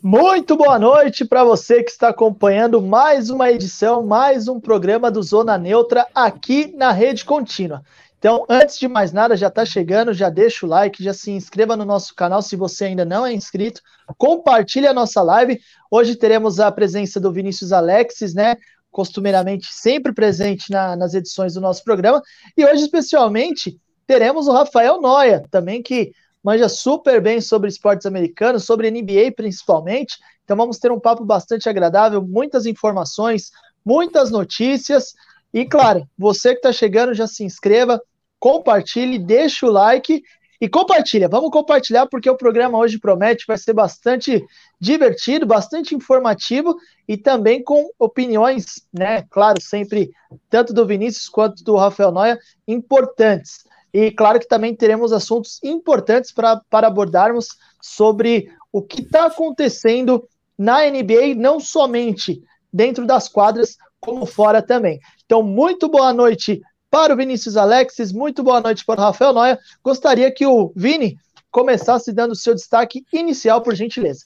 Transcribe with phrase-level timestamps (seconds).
[0.00, 5.22] Muito boa noite para você que está acompanhando mais uma edição, mais um programa do
[5.22, 7.82] Zona Neutra aqui na Rede Contínua.
[8.18, 11.76] Então, antes de mais nada, já está chegando, já deixa o like, já se inscreva
[11.76, 13.80] no nosso canal se você ainda não é inscrito,
[14.16, 15.60] compartilhe a nossa live.
[15.90, 18.56] Hoje teremos a presença do Vinícius Alexis, né?
[18.90, 22.22] Costumeiramente sempre presente na, nas edições do nosso programa.
[22.56, 26.12] E hoje, especialmente, teremos o Rafael Noia, também que
[26.42, 30.16] manja super bem sobre esportes americanos, sobre NBA principalmente.
[30.44, 33.50] Então vamos ter um papo bastante agradável, muitas informações,
[33.84, 35.14] muitas notícias.
[35.52, 38.00] E claro, você que está chegando, já se inscreva,
[38.38, 40.22] compartilhe, deixa o like
[40.60, 41.28] e compartilha.
[41.28, 44.44] Vamos compartilhar porque o programa hoje promete vai ser bastante
[44.80, 46.76] divertido, bastante informativo
[47.06, 49.22] e também com opiniões, né?
[49.30, 50.10] Claro, sempre
[50.50, 53.67] tanto do Vinícius quanto do Rafael Noia importantes.
[53.92, 57.48] E claro que também teremos assuntos importantes pra, para abordarmos
[57.80, 60.26] sobre o que está acontecendo
[60.58, 65.00] na NBA, não somente dentro das quadras, como fora também.
[65.24, 69.58] Então, muito boa noite para o Vinícius Alexis, muito boa noite para o Rafael Noia.
[69.82, 71.16] Gostaria que o Vini
[71.50, 74.24] começasse dando o seu destaque inicial, por gentileza.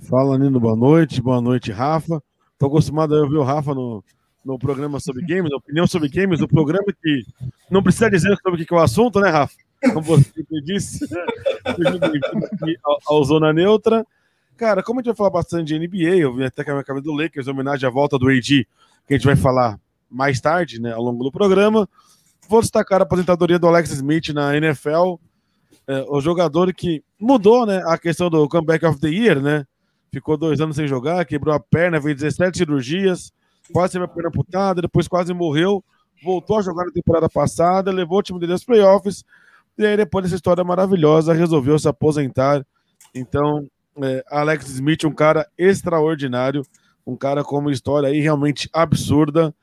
[0.00, 1.22] Fala, Nino, boa noite.
[1.22, 2.22] Boa noite, Rafa.
[2.52, 4.04] Estou acostumado a ouvir o Rafa no,
[4.44, 7.24] no programa sobre games, opinião sobre games, o programa que
[7.70, 9.54] não precisa dizer sobre o que é o assunto, né, Rafa?
[9.92, 10.32] Como você
[10.64, 11.06] disse,
[12.84, 14.06] ao, ao Zona Neutra.
[14.56, 16.84] Cara, como a gente vai falar bastante de NBA, eu vim até com a minha
[16.84, 18.66] cabeça do Lakers, homenagem à volta do AD,
[19.06, 19.78] que a gente vai falar
[20.10, 21.88] mais tarde, né, ao longo do programa.
[22.48, 25.16] Vou destacar a aposentadoria do Alex Smith na NFL,
[25.88, 29.66] é, o jogador que mudou, né, a questão do comeback of the year, né?
[30.12, 33.32] Ficou dois anos sem jogar, quebrou a perna, fez 17 cirurgias,
[33.72, 35.84] quase teve a perna amputada, depois quase morreu,
[36.22, 39.24] voltou a jogar na temporada passada, levou o time dele aos playoffs,
[39.76, 42.64] e aí depois dessa história maravilhosa, resolveu se aposentar.
[43.14, 43.66] Então,
[44.02, 46.62] é, Alex Smith, um cara extraordinário,
[47.06, 49.54] um cara com uma história aí realmente absurda,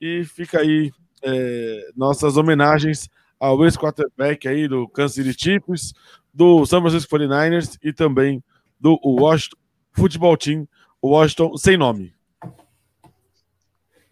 [0.00, 0.92] e fica aí
[1.22, 5.92] é, nossas homenagens ao ex-quarterback aí do Kansas City Chiefs,
[6.32, 8.42] do San Francisco 49ers e também
[8.78, 9.56] do Washington
[9.92, 10.68] Football Team,
[11.02, 12.15] Washington sem nome.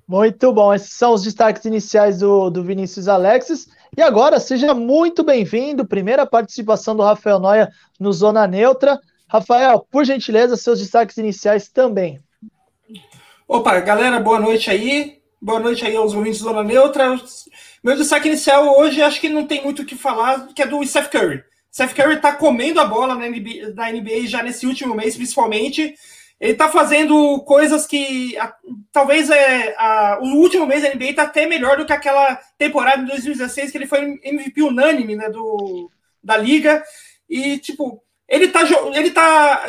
[0.06, 3.68] Muito bom, esses são os destaques iniciais do, do Vinícius Alexis.
[3.96, 9.00] E agora, seja muito bem-vindo, primeira participação do Rafael Noia no Zona Neutra.
[9.26, 12.20] Rafael, por gentileza, seus destaques iniciais também.
[13.48, 15.18] Opa, galera, boa noite aí.
[15.40, 17.18] Boa noite aí aos ouvintes do Zona Neutra.
[17.82, 20.84] Meu destaque inicial hoje, acho que não tem muito o que falar, que é do
[20.84, 21.42] Steph Curry.
[21.72, 25.94] Steph Curry tá comendo a bola na NBA, na NBA já nesse último mês, principalmente.
[26.44, 28.54] Ele está fazendo coisas que a,
[28.92, 33.02] talvez é, a, o último mês da NBA está até melhor do que aquela temporada
[33.02, 35.90] de 2016 que ele foi MVP unânime né, do,
[36.22, 36.84] da liga.
[37.30, 38.60] E, tipo, ele está
[38.94, 39.64] ele tá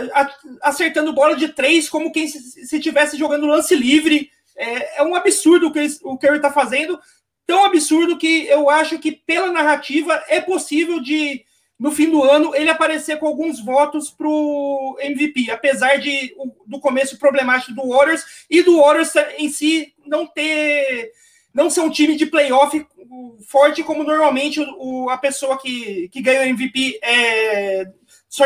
[0.64, 4.30] acertando bola de três como quem se, se tivesse jogando lance livre.
[4.58, 7.00] É, é um absurdo o que o Curry está fazendo.
[7.48, 11.45] Tão absurdo que eu acho que, pela narrativa, é possível de
[11.78, 16.80] no fim do ano ele aparecer com alguns votos para o MVP, apesar de do
[16.80, 21.12] começo problemático do Warriors e do Warriors em si não ter
[21.54, 22.86] não ser um time de playoff
[23.48, 27.86] forte como normalmente o, a pessoa que, que ganha o MVP é,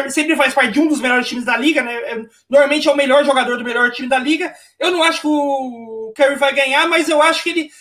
[0.09, 1.95] sempre faz parte de um dos melhores times da liga, né?
[1.95, 4.53] É, normalmente é o melhor jogador do melhor time da liga.
[4.79, 7.71] Eu não acho que o Curry vai ganhar, mas eu acho que ele,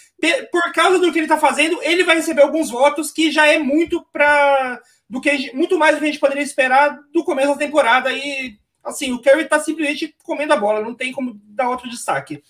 [0.50, 3.58] por causa do que ele está fazendo, ele vai receber alguns votos que já é
[3.58, 7.58] muito para do que muito mais do que a gente poderia esperar do começo da
[7.58, 8.12] temporada.
[8.12, 12.42] E assim, o Curry está simplesmente comendo a bola, não tem como dar outro destaque.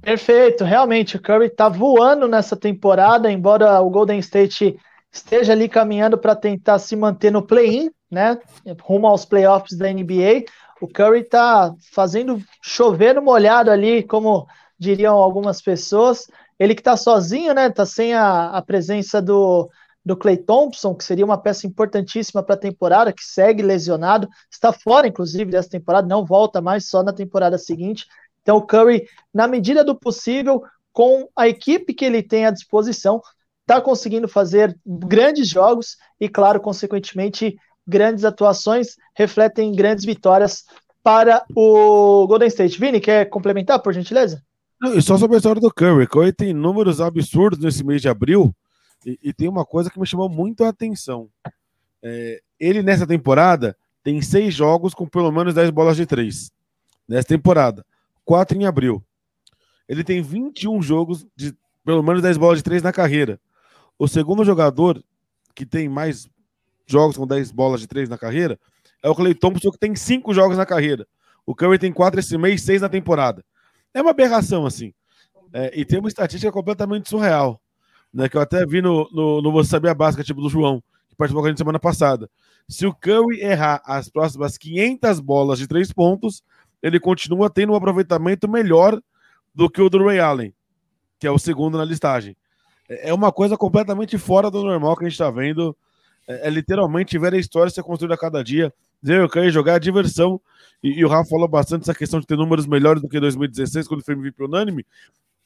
[0.00, 4.76] Perfeito, realmente, o Curry está voando nessa temporada, embora o Golden State
[5.12, 8.36] esteja ali caminhando para tentar se manter no play-in, né?
[8.80, 10.44] Rumo aos playoffs da NBA.
[10.80, 16.26] O Curry está fazendo chover no molhado ali, como diriam algumas pessoas.
[16.58, 17.70] Ele que está sozinho, né?
[17.70, 19.70] Tá sem a, a presença do,
[20.04, 24.72] do Clay Thompson, que seria uma peça importantíssima para a temporada, que segue lesionado, está
[24.72, 28.06] fora, inclusive, dessa temporada, não volta mais só na temporada seguinte.
[28.42, 30.62] Então, o Curry, na medida do possível,
[30.92, 33.20] com a equipe que ele tem à disposição,
[33.60, 37.56] está conseguindo fazer grandes jogos e, claro, consequentemente,
[37.86, 40.64] grandes atuações refletem grandes vitórias
[41.02, 42.78] para o Golden State.
[42.78, 44.42] Vini, quer complementar, por gentileza?
[44.80, 46.08] Não, e só sobre a história do Curry.
[46.08, 48.52] Curry tem números absurdos nesse mês de abril.
[49.04, 51.28] E, e, tem uma coisa que me chamou muito a atenção.
[52.02, 56.52] É, ele, nessa temporada, tem seis jogos com pelo menos 10 bolas de três.
[57.08, 57.84] Nessa temporada.
[58.24, 59.04] Quatro em abril.
[59.88, 61.54] Ele tem 21 jogos de
[61.84, 63.40] pelo menos 10 bolas de três na carreira.
[63.98, 65.02] O segundo jogador
[65.54, 66.28] que tem mais
[66.86, 68.58] jogos com 10 bolas de 3 na carreira
[69.02, 71.06] é o Clay Thompson que tem 5 jogos na carreira.
[71.44, 73.44] O Curry tem 4 esse mês, 6 na temporada.
[73.92, 74.94] É uma aberração, assim.
[75.52, 77.60] É, e tem uma estatística completamente surreal,
[78.12, 78.28] né?
[78.28, 81.42] Que eu até vi no, no, no Você Sabia Básica, tipo do João, que participou
[81.42, 82.28] com a gente semana passada.
[82.68, 86.42] Se o Curry errar as próximas 500 bolas de 3 pontos,
[86.82, 89.00] ele continua tendo um aproveitamento melhor
[89.54, 90.54] do que o do Ray Allen,
[91.18, 92.36] que é o segundo na listagem.
[92.88, 95.76] É, é uma coisa completamente fora do normal que a gente está vendo.
[96.26, 98.72] É, é, literalmente ver a história ser construída a cada dia.
[99.02, 100.40] Dizer, eu quero jogar a diversão.
[100.82, 103.88] E, e, o Rafa falou bastante essa questão de ter números melhores do que 2016,
[103.88, 104.86] quando foi MVP unânime.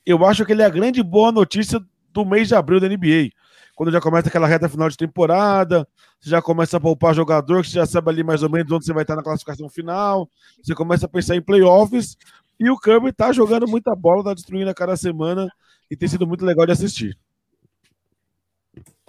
[0.04, 1.80] Eu acho que ele é a grande boa notícia
[2.16, 3.30] do mês de abril da NBA.
[3.74, 5.86] Quando já começa aquela reta final de temporada,
[6.18, 8.86] você já começa a poupar jogador, que você já sabe ali mais ou menos onde
[8.86, 10.28] você vai estar na classificação final,
[10.62, 12.16] você começa a pensar em playoffs,
[12.58, 15.46] e o Kirby tá jogando muita bola, tá destruindo a cada semana,
[15.90, 17.18] e tem sido muito legal de assistir.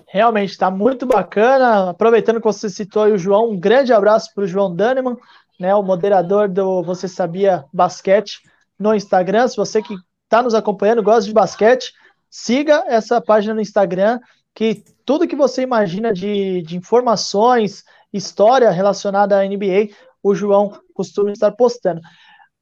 [0.09, 1.89] Realmente está muito bacana.
[1.89, 5.17] Aproveitando que você citou aí o João, um grande abraço para o João Daneman,
[5.57, 8.41] né, o moderador do Você Sabia Basquete
[8.77, 9.47] no Instagram.
[9.47, 9.95] Se você que
[10.25, 11.93] está nos acompanhando, gosta de basquete,
[12.29, 14.19] siga essa página no Instagram,
[14.53, 19.89] que tudo que você imagina de, de informações, história relacionada à NBA,
[20.21, 22.01] o João costuma estar postando.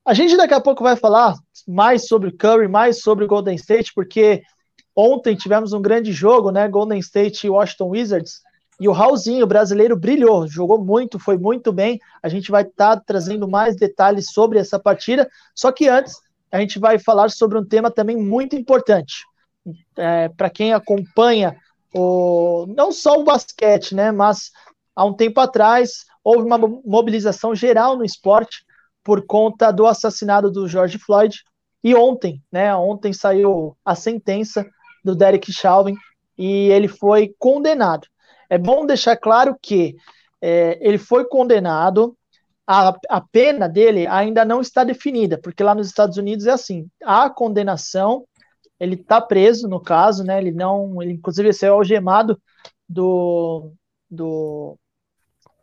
[0.05, 1.35] A gente daqui a pouco vai falar
[1.67, 4.43] mais sobre Curry, mais sobre Golden State, porque
[4.95, 6.69] Ontem tivemos um grande jogo, né?
[6.69, 8.39] Golden State e Washington Wizards.
[8.79, 11.99] E o Raulzinho, brasileiro, brilhou, jogou muito, foi muito bem.
[12.23, 15.29] A gente vai estar tá trazendo mais detalhes sobre essa partida.
[15.53, 16.15] Só que antes,
[16.49, 19.25] a gente vai falar sobre um tema também muito importante.
[19.97, 21.55] É, Para quem acompanha
[21.93, 24.11] o, não só o basquete, né?
[24.11, 24.51] Mas
[24.95, 28.65] há um tempo atrás houve uma mobilização geral no esporte
[29.03, 31.39] por conta do assassinato do George Floyd.
[31.83, 32.75] E ontem, né?
[32.75, 34.65] Ontem saiu a sentença
[35.03, 35.95] do Derek Chauvin
[36.37, 38.07] e ele foi condenado.
[38.49, 39.95] É bom deixar claro que
[40.41, 42.15] é, ele foi condenado,
[42.67, 46.87] a, a pena dele ainda não está definida, porque lá nos Estados Unidos é assim:
[47.03, 48.25] a condenação,
[48.79, 50.37] ele está preso no caso, né?
[50.37, 52.41] Ele não, ele inclusive saiu algemado
[52.87, 53.71] do,
[54.09, 54.77] do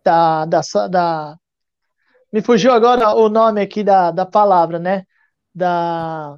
[0.05, 0.61] da, da,
[0.91, 1.37] da
[2.33, 5.05] me fugiu agora o nome aqui da, da palavra, né?
[5.55, 6.37] Da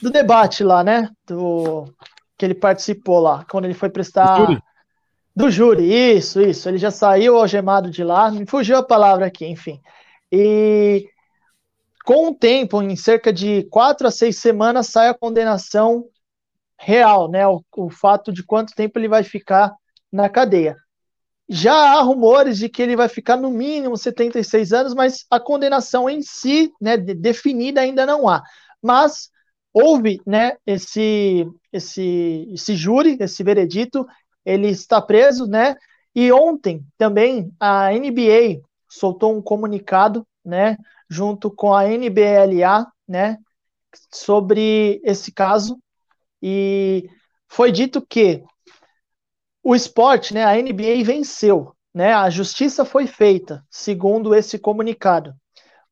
[0.00, 1.08] do debate lá, né?
[1.26, 1.84] Do
[2.36, 4.36] que ele participou lá, quando ele foi prestar.
[4.36, 4.62] Do júri.
[5.34, 6.68] Do júri, isso, isso.
[6.68, 9.80] Ele já saiu algemado de lá, me fugiu a palavra aqui, enfim.
[10.30, 11.08] E
[12.08, 16.06] com o tempo, em cerca de quatro a seis semanas, sai a condenação
[16.78, 17.46] real, né?
[17.46, 19.74] O, o fato de quanto tempo ele vai ficar
[20.10, 20.74] na cadeia.
[21.46, 26.08] Já há rumores de que ele vai ficar no mínimo 76 anos, mas a condenação
[26.08, 28.42] em si, né, definida ainda não há.
[28.82, 29.28] Mas
[29.70, 34.06] houve né, esse, esse, esse júri, esse veredito,
[34.46, 35.76] ele está preso, né?
[36.14, 40.78] E ontem também a NBA soltou um comunicado, né,
[41.08, 43.38] junto com a NBLA, né,
[44.12, 45.78] sobre esse caso
[46.42, 47.08] e
[47.48, 48.44] foi dito que
[49.62, 55.34] o esporte, né, a NBA venceu, né, a justiça foi feita, segundo esse comunicado,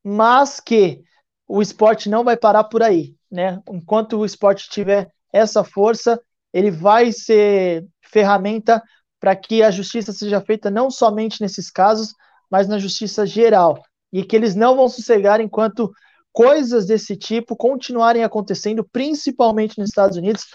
[0.03, 1.01] mas que
[1.47, 3.61] o esporte não vai parar por aí né?
[3.69, 6.19] Enquanto o esporte tiver essa força,
[6.53, 8.81] ele vai ser ferramenta
[9.19, 12.13] para que a justiça seja feita não somente nesses casos,
[12.49, 13.81] mas na justiça geral.
[14.11, 15.91] E que eles não vão sossegar enquanto
[16.31, 20.45] coisas desse tipo continuarem acontecendo, principalmente nos Estados Unidos.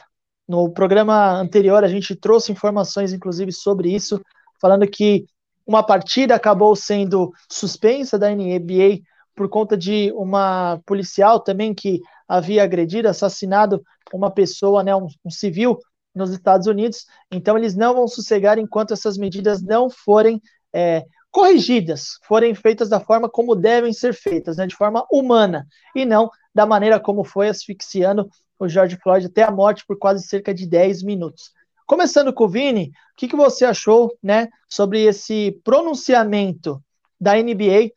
[0.48, 4.20] No programa anterior, a gente trouxe informações, inclusive, sobre isso,
[4.60, 5.26] falando que
[5.66, 9.00] uma partida acabou sendo suspensa da NBA
[9.34, 13.82] por conta de uma policial também que havia agredido, assassinado
[14.12, 15.78] uma pessoa, né, um, um civil
[16.14, 17.06] nos Estados Unidos.
[17.30, 20.40] Então, eles não vão sossegar enquanto essas medidas não forem
[20.72, 26.04] é, corrigidas, forem feitas da forma como devem ser feitas, né, de forma humana, e
[26.04, 30.52] não da maneira como foi asfixiando o George Floyd até a morte por quase cerca
[30.52, 31.50] de 10 minutos.
[31.86, 36.80] Começando com o Vini, o que, que você achou né, sobre esse pronunciamento
[37.18, 37.90] da NBA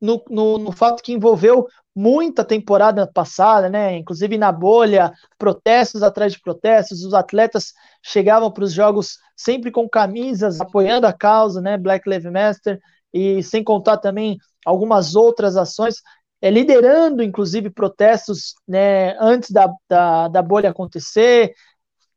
[0.00, 3.96] no, no, no fato que envolveu muita temporada passada, né?
[3.96, 9.88] Inclusive na bolha, protestos atrás de protestos, os atletas chegavam para os jogos sempre com
[9.88, 11.76] camisas apoiando a causa, né?
[11.76, 12.80] Black Lives Matter,
[13.12, 15.96] e sem contar também algumas outras ações,
[16.40, 21.52] é, liderando inclusive protestos né, antes da, da, da bolha acontecer.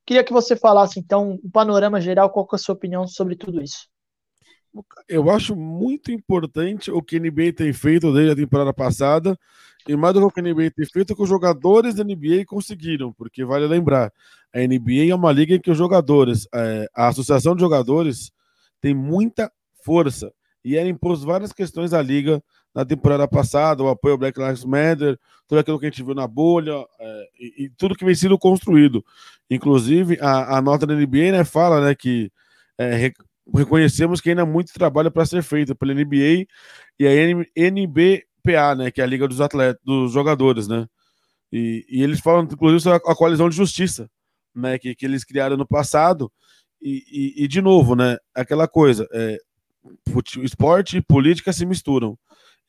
[0.05, 3.61] Queria que você falasse então um panorama geral, qual é a sua opinião sobre tudo
[3.61, 3.87] isso?
[5.07, 9.37] Eu acho muito importante o que a NBA tem feito desde a temporada passada,
[9.87, 13.11] e mais do que o NBA tem feito, o que os jogadores da NBA conseguiram,
[13.11, 14.11] porque vale lembrar,
[14.53, 18.31] a NBA é uma liga em que os jogadores, é, a associação de jogadores
[18.79, 19.51] tem muita
[19.83, 20.31] força.
[20.63, 22.41] E ela impôs várias questões à liga
[22.73, 26.15] na temporada passada, o apoio ao Black Lives Matter, tudo aquilo que a gente viu
[26.15, 29.03] na bolha é, e, tudo que vem sendo construído.
[29.49, 32.31] Inclusive, a, a nota da NBA né, fala né, que
[32.77, 33.11] é,
[33.53, 36.45] reconhecemos que ainda há muito trabalho para ser feito pela NBA
[36.99, 40.87] e a NBPA, né, que é a Liga dos Atletas, dos Jogadores, né?
[41.51, 44.09] E, e eles falam, inclusive, sobre a, coalizão de justiça,
[44.55, 46.31] né, que, que eles criaram no passado.
[46.81, 49.37] E, e, e de novo, né, aquela coisa, é,
[50.41, 52.17] esporte e política se misturam.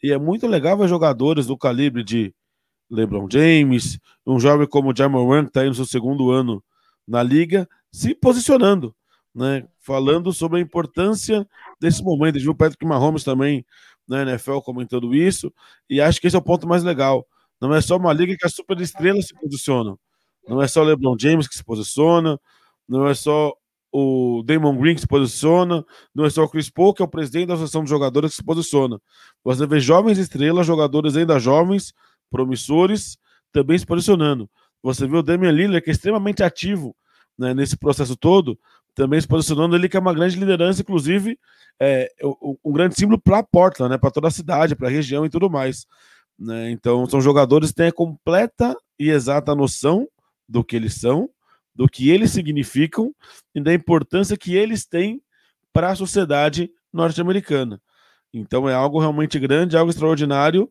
[0.03, 2.35] E é muito legal ver jogadores do calibre de
[2.91, 6.63] LeBron James, um jovem como o Jamal Murray, que está aí no seu segundo ano
[7.07, 8.95] na liga, se posicionando,
[9.35, 9.67] né?
[9.85, 11.47] Falando sobre a importância
[11.81, 12.37] desse momento.
[12.37, 13.65] A gente viu o Patrick Mahomes também
[14.09, 15.53] na NFL comentando isso,
[15.89, 17.27] e acho que esse é o ponto mais legal.
[17.61, 19.99] Não é só uma liga que as superestrelas se posicionam.
[20.47, 22.39] Não é só o LeBron James que se posiciona,
[22.89, 23.55] não é só
[23.93, 27.09] o Damon Green que se posiciona, não é só o Chris Paul, que é o
[27.09, 29.01] presidente da Associação de Jogadores que se posiciona.
[29.45, 31.95] Você vê jovens estrelas, jogadores ainda jovens,
[32.31, 33.17] promissores,
[33.53, 34.51] também se posicionando.
[34.83, 36.95] Você vê o Damian Lillard, que é extremamente ativo
[37.39, 38.59] né, nesse processo todo,
[38.95, 41.39] também se posicionando ele que é uma grande liderança, inclusive
[41.81, 42.09] é,
[42.65, 45.51] um grande símbolo para Portland, né, para toda a cidade, para a região e tudo
[45.51, 45.87] mais.
[46.39, 46.71] Né?
[46.71, 50.09] Então, são jogadores que têm a completa e exata noção
[50.49, 51.29] do que eles são,
[51.75, 53.13] do que eles significam
[53.55, 55.21] e da importância que eles têm
[55.73, 57.81] para a sociedade norte-americana.
[58.33, 60.71] Então é algo realmente grande, algo extraordinário,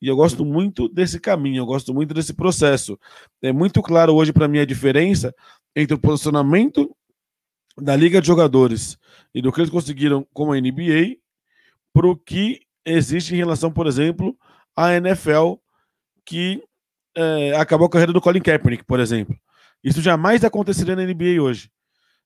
[0.00, 2.98] e eu gosto muito desse caminho, eu gosto muito desse processo.
[3.42, 5.34] É muito claro hoje para mim a diferença
[5.74, 6.94] entre o posicionamento
[7.76, 8.98] da Liga de Jogadores
[9.34, 11.16] e do que eles conseguiram com a NBA
[11.92, 14.36] para o que existe em relação, por exemplo,
[14.76, 15.54] à NFL,
[16.24, 16.62] que
[17.16, 19.36] é, acabou a carreira do Colin Kaepernick, por exemplo.
[19.82, 21.70] Isso jamais aconteceria na NBA hoje.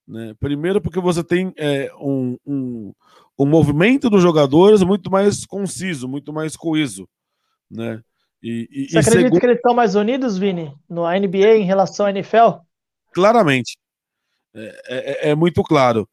[0.07, 0.35] Né?
[0.41, 2.95] Primeiro, porque você tem é, um, um,
[3.39, 7.07] um, movimento dos jogadores muito mais conciso, muito mais coeso.
[7.71, 8.01] Né?
[8.43, 9.41] E, e, você acredita segundo...
[9.41, 12.61] que eles estão mais unidos, Vini, no NBA em relação à NFL?
[13.13, 13.77] Claramente.
[14.55, 16.09] É, é, é muito claro.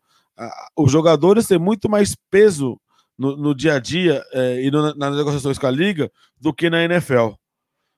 [0.75, 2.79] Os jogadores têm muito mais peso
[3.17, 6.69] no, no dia a dia é, e no, nas negociações com a liga do que
[6.69, 7.31] na NFL.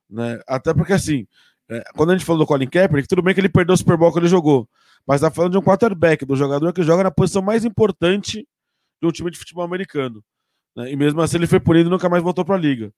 [0.09, 0.39] Né?
[0.47, 1.27] Até porque, assim,
[1.69, 3.97] é, quando a gente falou do Colin Kaepernick, tudo bem que ele perdeu o Super
[3.97, 4.69] Bowl que ele jogou,
[5.05, 8.47] mas tá falando de um quarterback, do jogador que joga na posição mais importante
[9.01, 10.23] de um time de futebol americano.
[10.75, 10.91] Né?
[10.91, 12.91] E mesmo assim ele foi punido e nunca mais voltou para a liga.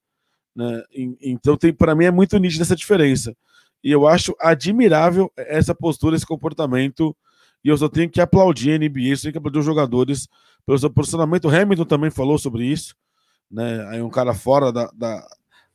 [0.54, 0.82] Né?
[0.92, 3.34] E, então, para mim é muito nítida essa diferença.
[3.82, 7.16] E eu acho admirável essa postura, esse comportamento.
[7.64, 10.28] E eu só tenho que aplaudir a NBA, eu tenho que aplaudir os jogadores
[10.64, 11.46] pelo seu posicionamento.
[11.46, 12.94] O Hamilton também falou sobre isso.
[13.50, 13.86] Né?
[13.88, 15.26] Aí um cara fora da, da,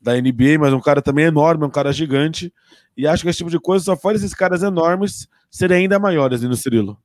[0.01, 2.53] da NBA, mas um cara também enorme, um cara gigante.
[2.95, 6.41] E acho que esse tipo de coisa só faz esses caras enormes serem ainda maiores,
[6.41, 6.97] no Cirilo.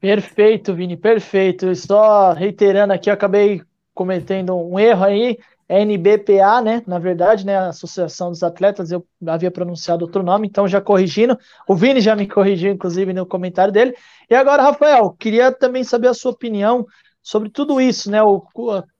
[0.00, 1.74] Perfeito, Vini, perfeito.
[1.74, 3.62] Só reiterando aqui, eu acabei
[3.94, 5.38] cometendo um erro aí.
[5.68, 6.82] NBPA, né?
[6.86, 7.56] Na verdade, né?
[7.56, 11.38] Associação dos Atletas, eu havia pronunciado outro nome, então já corrigindo.
[11.68, 13.94] O Vini já me corrigiu, inclusive, no comentário dele.
[14.28, 16.86] E agora, Rafael, queria também saber a sua opinião
[17.22, 18.22] sobre tudo isso, né?
[18.22, 18.44] O,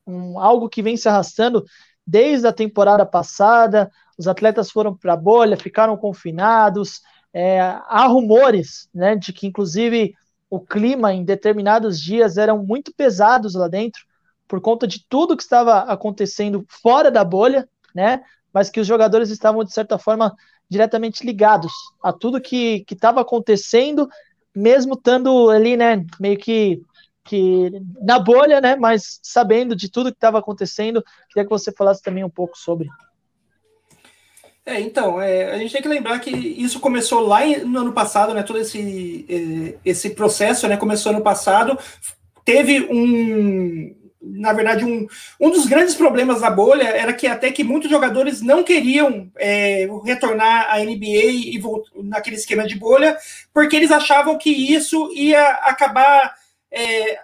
[0.06, 1.64] um, algo que vem se arrastando
[2.06, 7.00] desde a temporada passada, os atletas foram para a bolha, ficaram confinados.
[7.32, 10.14] É, há rumores né, de que, inclusive,
[10.48, 14.04] o clima em determinados dias eram muito pesados lá dentro,
[14.46, 18.22] por conta de tudo que estava acontecendo fora da bolha, né?
[18.52, 20.34] Mas que os jogadores estavam, de certa forma,
[20.68, 21.72] diretamente ligados
[22.02, 24.08] a tudo que estava acontecendo,
[24.54, 26.80] mesmo estando ali, né, meio que
[27.26, 27.70] que
[28.02, 32.22] na bolha, né, mas sabendo de tudo que estava acontecendo, queria que você falasse também
[32.22, 32.86] um pouco sobre.
[34.66, 38.34] É, então, é, a gente tem que lembrar que isso começou lá no ano passado,
[38.34, 38.42] né?
[38.42, 40.76] Todo esse, é, esse processo, né?
[40.76, 41.78] Começou ano passado,
[42.44, 45.06] teve um, na verdade, um,
[45.40, 49.86] um dos grandes problemas da bolha era que até que muitos jogadores não queriam é,
[50.04, 51.62] retornar à NBA e
[52.02, 53.16] naquele esquema de bolha,
[53.52, 56.34] porque eles achavam que isso ia acabar
[56.70, 57.18] é,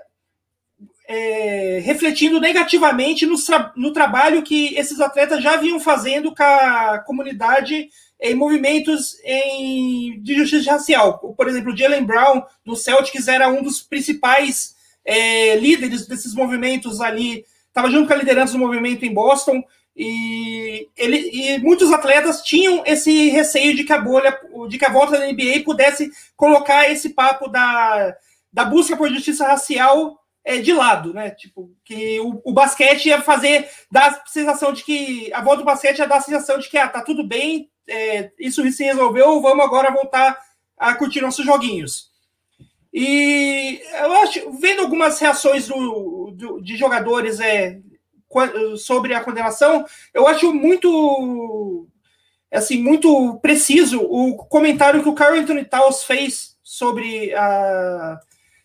[1.08, 3.34] é, refletindo negativamente no,
[3.74, 7.88] no, trabalho que esses atletas já vinham fazendo com a comunidade
[8.20, 11.18] em movimentos em, de justiça racial.
[11.18, 17.00] Por exemplo, o Jalen Brown, do Celtics, era um dos principais é, líderes desses movimentos
[17.00, 19.62] ali, estava junto com a liderança do movimento em Boston,
[19.96, 24.38] e, ele, e muitos atletas tinham esse receio de que a bolha,
[24.68, 28.16] de que a volta da NBA pudesse colocar esse papo da
[28.52, 31.30] da busca por justiça racial é, de lado, né?
[31.30, 35.64] Tipo, que o, o, basquete ia fazer, dar a sensação de que a volta do
[35.64, 39.40] basquete ia dar a sensação de que ah, tá tudo bem, é, isso se resolveu,
[39.40, 40.38] vamos agora voltar
[40.76, 42.09] a curtir nossos joguinhos.
[42.92, 47.78] E eu acho, vendo algumas reações do, do, de jogadores é,
[48.76, 51.86] sobre a condenação, eu acho muito
[52.52, 58.20] assim muito preciso o comentário que o Carl Anthony Towns fez sobre a,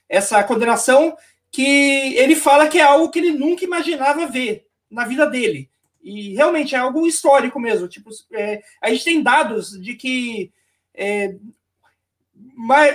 [0.10, 1.16] essa condenação,
[1.52, 5.70] que ele fala que é algo que ele nunca imaginava ver na vida dele.
[6.04, 7.88] E realmente é algo histórico mesmo.
[7.88, 10.52] Tipo, é, a gente tem dados de que
[10.94, 11.36] é,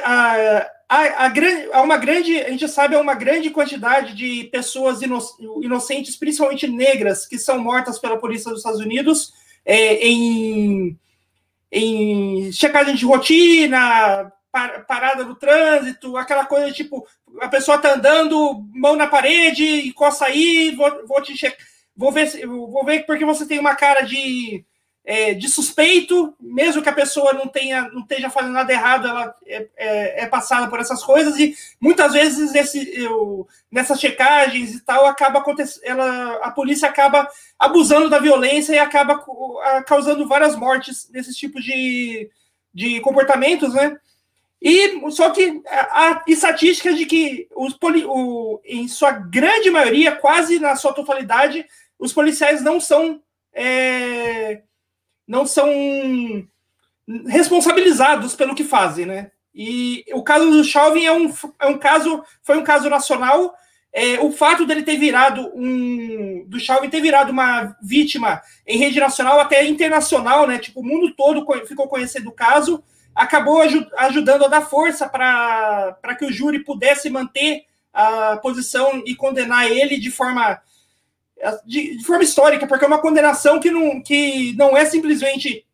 [0.04, 1.32] a, a, a,
[1.74, 5.20] a, uma grande, a gente sabe, é uma grande quantidade de pessoas ino,
[5.62, 9.32] inocentes, principalmente negras, que são mortas pela polícia dos Estados Unidos
[9.64, 10.98] é, em,
[11.70, 17.06] em checagem de rotina, par, parada no trânsito, aquela coisa tipo,
[17.40, 21.56] a pessoa tá andando, mão na parede, encosta aí, vou, vou te checar,
[21.96, 24.64] vou ver, vou ver porque você tem uma cara de
[25.10, 29.34] é, de suspeito, mesmo que a pessoa não tenha, não esteja fazendo nada errado, ela
[29.44, 34.80] é, é, é passada por essas coisas e muitas vezes esse, eu, nessas checagens e
[34.84, 35.44] tal acaba
[35.82, 39.20] ela, a polícia acaba abusando da violência e acaba
[39.84, 42.30] causando várias mortes nesses tipos de,
[42.72, 43.98] de comportamentos, né?
[44.62, 50.60] E só que a, estatística de que os poli, o, em sua grande maioria, quase
[50.60, 51.66] na sua totalidade,
[51.98, 53.20] os policiais não são
[53.52, 54.62] é,
[55.30, 55.70] não são
[57.28, 59.30] responsabilizados pelo que fazem, né?
[59.54, 63.54] E o caso do Chauvin é um, é um caso, foi um caso nacional.
[63.92, 66.44] É, o fato dele ter virado um.
[66.48, 70.58] do Chauvin ter virado uma vítima em rede nacional, até internacional, né?
[70.58, 72.82] Tipo, o mundo todo ficou conhecendo o caso,
[73.14, 73.62] acabou
[73.98, 79.96] ajudando a dar força para que o júri pudesse manter a posição e condenar ele
[79.96, 80.60] de forma
[81.64, 85.64] de, de, forma histórica, porque é uma condenação que não, que não é simplesmente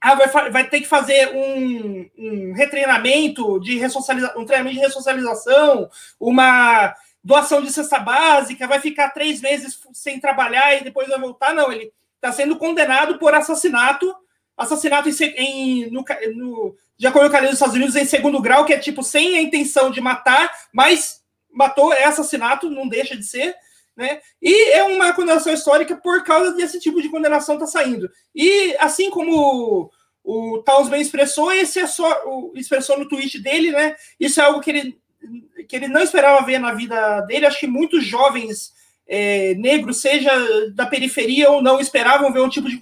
[0.00, 5.88] ah, vai, vai ter que fazer um, um retreinamento de ressocialização, um treinamento de ressocialização,
[6.18, 11.54] uma doação de cesta básica, vai ficar três meses sem trabalhar e depois vai voltar.
[11.54, 14.12] Não, ele está sendo condenado por assassinato,
[14.56, 18.42] assassinato em, em no, no, de acordo com a lei dos Estados Unidos, em segundo
[18.42, 21.22] grau, que é tipo sem a intenção de matar, mas
[21.52, 23.54] matou, é assassinato, não deixa de ser.
[23.96, 24.20] Né?
[24.40, 28.10] E é uma condenação histórica por causa desse tipo de condenação tá saindo.
[28.34, 29.90] E assim como
[30.24, 33.94] o, o bem expressou, esse é só o, expressou no tweet dele, né?
[34.18, 34.98] Isso é algo que ele,
[35.68, 37.44] que ele não esperava ver na vida dele.
[37.44, 38.72] Acho que muitos jovens
[39.06, 40.30] é, negros, seja
[40.70, 42.78] da periferia ou não, esperavam ver um tipo de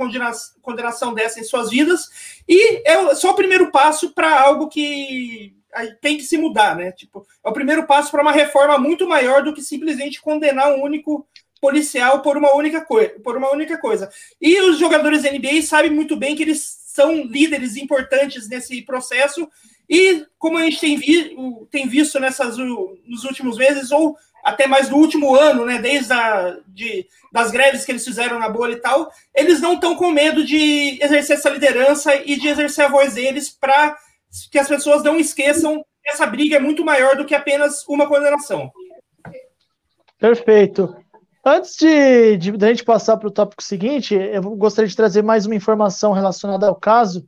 [0.63, 2.41] condenação dessa em suas vidas.
[2.49, 5.57] E é só o primeiro passo para algo que
[6.01, 6.93] tem que se mudar, né?
[6.93, 10.83] Tipo, é o primeiro passo para uma reforma muito maior do que simplesmente condenar um
[10.83, 11.27] único
[11.61, 14.11] policial por uma única coisa, por uma única coisa.
[14.41, 19.49] E os jogadores da NBA sabem muito bem que eles são líderes importantes nesse processo
[19.89, 21.37] e como a gente tem, vi,
[21.71, 26.57] tem visto nessas nos últimos meses ou até mais no último ano, né, desde a,
[26.67, 30.45] de, das greves que eles fizeram na bolha e tal, eles não estão com medo
[30.45, 33.99] de exercer essa liderança e de exercer a voz deles para
[34.51, 38.09] que as pessoas não esqueçam que essa briga é muito maior do que apenas uma
[38.09, 38.71] condenação.
[40.19, 40.95] Perfeito.
[41.45, 45.47] Antes de, de, de gente passar para o tópico seguinte, eu gostaria de trazer mais
[45.47, 47.25] uma informação relacionada ao caso.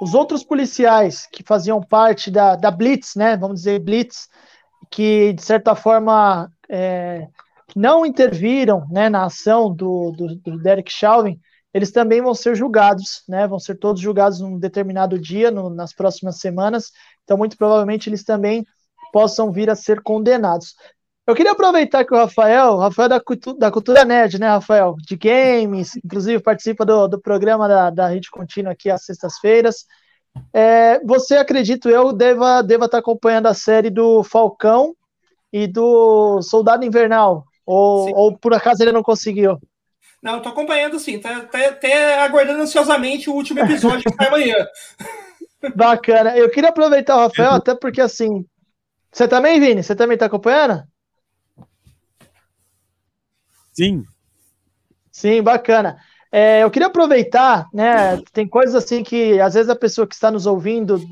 [0.00, 4.28] Os outros policiais que faziam parte da, da Blitz, né, vamos dizer Blitz,
[4.90, 7.28] que de certa forma é,
[7.76, 11.38] não interviram né, na ação do, do, do Derek Chauvin,
[11.72, 13.46] eles também vão ser julgados, né?
[13.46, 16.90] Vão ser todos julgados num determinado dia, no, nas próximas semanas.
[17.24, 18.64] Então, muito provavelmente, eles também
[19.12, 20.74] possam vir a ser condenados.
[21.26, 23.22] Eu queria aproveitar que o Rafael, o Rafael da,
[23.56, 24.96] da Cultura Nerd, né, Rafael?
[24.98, 29.86] De games, inclusive participa do, do programa da, da Rede Contínua aqui às sextas-feiras.
[30.52, 34.94] É, você, acredito eu, deva, deva estar acompanhando a série do Falcão
[35.52, 37.44] e do Soldado Invernal.
[37.64, 39.60] Ou, ou por acaso ele não conseguiu?
[40.22, 44.66] Não, tô acompanhando sim, tá, tá até aguardando ansiosamente o último episódio que sai amanhã.
[45.74, 46.36] Bacana.
[46.36, 48.46] Eu queria aproveitar o Rafael, até porque assim.
[49.12, 49.82] Você também, Vini?
[49.82, 50.84] Você também tá acompanhando?
[53.72, 54.04] Sim.
[55.10, 55.98] Sim, bacana.
[56.32, 58.16] É, eu queria aproveitar, né?
[58.32, 61.02] Tem coisas assim que às vezes a pessoa que está nos ouvindo,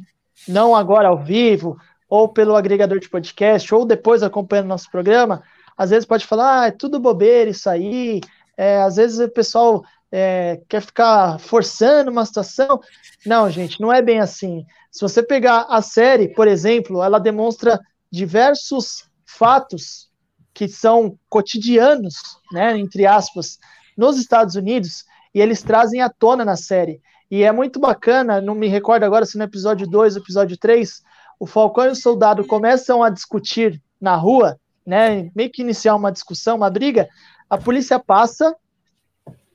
[0.46, 1.76] não agora ao vivo,
[2.08, 5.42] ou pelo agregador de podcast, ou depois acompanhando nosso programa,
[5.76, 8.20] às vezes pode falar, ah, é tudo bobeira isso aí,
[8.58, 12.80] é, às vezes o pessoal é, quer ficar forçando uma situação.
[13.24, 14.66] Não, gente, não é bem assim.
[14.90, 20.08] Se você pegar a série, por exemplo, ela demonstra diversos fatos
[20.52, 22.14] que são cotidianos,
[22.52, 23.58] né, entre aspas,
[23.96, 27.00] nos Estados Unidos, e eles trazem à tona na série.
[27.30, 31.00] E é muito bacana, não me recordo agora se no episódio 2 ou episódio 3,
[31.38, 36.10] o Falcão e o Soldado começam a discutir na rua, né, meio que iniciar uma
[36.10, 37.08] discussão, uma briga,
[37.48, 38.54] a polícia passa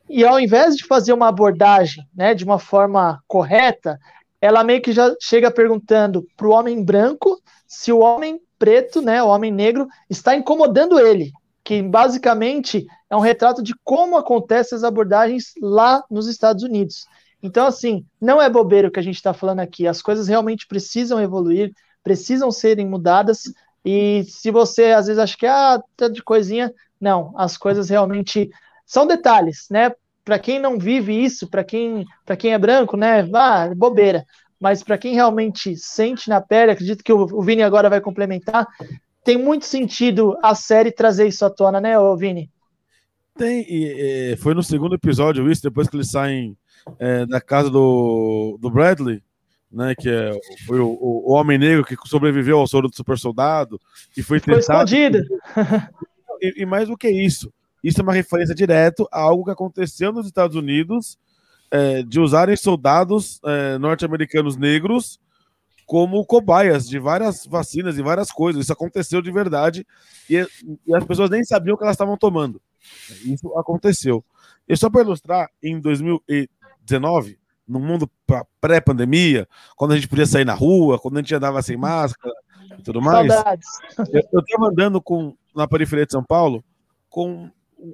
[0.09, 3.99] e ao invés de fazer uma abordagem, né, de uma forma correta,
[4.41, 9.23] ela meio que já chega perguntando para o homem branco se o homem preto, né,
[9.23, 11.31] o homem negro, está incomodando ele,
[11.63, 17.05] que basicamente é um retrato de como acontecem as abordagens lá nos Estados Unidos.
[17.41, 19.85] Então, assim, não é bobeira o que a gente está falando aqui.
[19.85, 23.43] As coisas realmente precisam evoluir, precisam serem mudadas.
[23.83, 26.73] E se você às vezes acha que ah, tá de coisinha,
[27.03, 28.49] não, as coisas realmente
[28.85, 29.91] são detalhes, né?
[30.23, 33.29] Para quem não vive isso, para quem, para quem é branco, né?
[33.33, 34.25] Ah, bobeira.
[34.57, 38.65] Mas para quem realmente sente na pele, acredito que o, o Vini agora vai complementar,
[39.21, 42.49] tem muito sentido a série trazer isso à tona, né, Vini?
[43.35, 46.55] Tem, e, e, foi no segundo episódio isso, depois que eles saem
[46.99, 49.21] é, da casa do, do Bradley,
[49.69, 50.31] né, que é,
[50.65, 53.77] foi o, o, homem negro que sobreviveu ao soro do super soldado,
[54.13, 54.85] que foi tentado...
[54.85, 55.19] escondido.
[56.43, 60.11] E, e, mais do que isso, isso é uma referência direto a algo que aconteceu
[60.11, 61.17] nos Estados Unidos,
[61.71, 65.19] é, de usarem soldados é, norte-americanos negros
[65.85, 68.63] como cobaias de várias vacinas e várias coisas.
[68.63, 69.85] Isso aconteceu de verdade
[70.29, 70.45] e,
[70.85, 72.61] e as pessoas nem sabiam o que elas estavam tomando.
[73.25, 74.23] Isso aconteceu.
[74.67, 78.09] E só para ilustrar, em 2019, no mundo
[78.59, 82.33] pré-pandemia, quando a gente podia sair na rua, quando a gente andava sem máscara
[82.77, 83.67] e tudo mais, Saudades.
[84.31, 86.63] eu estava andando com, na periferia de São Paulo
[87.09, 87.49] com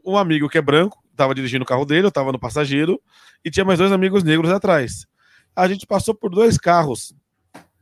[0.06, 3.02] um amigo que é branco, estava dirigindo o carro dele, eu estava no passageiro,
[3.44, 5.06] e tinha mais dois amigos negros atrás.
[5.56, 7.14] A gente passou por dois carros,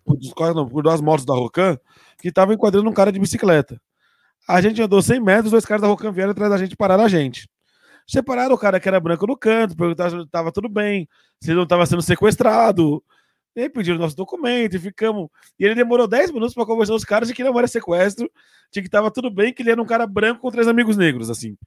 [0.04, 0.18] por,
[0.56, 1.78] não, por duas motos da Rocan,
[2.20, 3.80] que estavam enquadrando um cara de bicicleta.
[4.48, 7.04] A gente andou 100 metros, dois caras da Rocan vieram atrás da gente e pararam
[7.04, 7.48] a gente.
[8.08, 11.08] Separaram o cara que era branco no canto, perguntaram se estava tudo bem,
[11.42, 13.04] se ele não estava sendo sequestrado.
[13.58, 15.30] Aí pediram nosso documento e ficamos.
[15.60, 18.30] E ele demorou 10 minutos para conversar com os caras de que não era sequestro,
[18.72, 21.30] de que estava tudo bem, que ele era um cara branco com três amigos negros,
[21.30, 21.58] assim.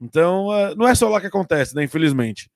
[0.00, 1.84] Então, uh, não é só lá que acontece, né?
[1.84, 2.50] Infelizmente.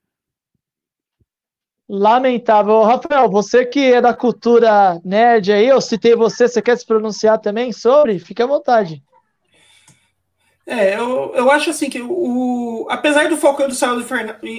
[1.88, 2.83] Lamentável.
[2.83, 7.38] Rafael, você que é da cultura nerd aí, eu citei você, você quer se pronunciar
[7.38, 8.18] também sobre?
[8.18, 9.02] Fique à vontade.
[10.64, 14.07] É, eu, eu acho assim que o, apesar do Falcão do Sábado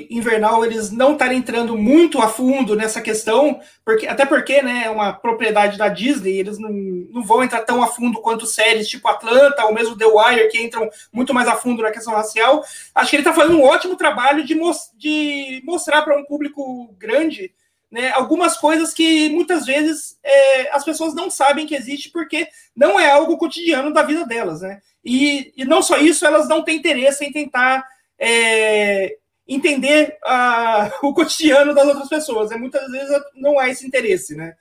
[0.10, 4.90] Invernal eles não estarem entrando muito a fundo nessa questão, porque até porque né, é
[4.90, 9.08] uma propriedade da Disney, eles não, não vão entrar tão a fundo quanto séries tipo
[9.08, 12.66] Atlanta ou mesmo The Wire, que entram muito mais a fundo na questão racial.
[12.94, 14.60] Acho que ele está fazendo um ótimo trabalho de,
[14.98, 17.54] de mostrar para um público grande
[17.90, 23.00] né, algumas coisas que muitas vezes é, as pessoas não sabem que existe porque não
[23.00, 24.82] é algo cotidiano da vida delas, né?
[25.04, 27.86] E, e não só isso, elas não têm interesse em tentar
[28.18, 32.52] é, entender a, o cotidiano das outras pessoas.
[32.52, 34.56] É, muitas vezes não há esse interesse, né?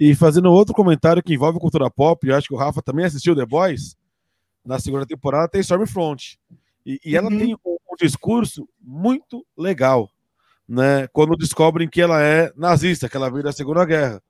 [0.00, 3.34] E fazendo outro comentário que envolve cultura pop, eu acho que o Rafa também assistiu
[3.34, 3.96] The Boys,
[4.64, 6.38] na segunda temporada tem Stormfront.
[6.86, 7.38] E, e ela uhum.
[7.38, 10.08] tem um, um discurso muito legal
[10.68, 14.22] né, quando descobrem que ela é nazista, que ela veio da Segunda Guerra.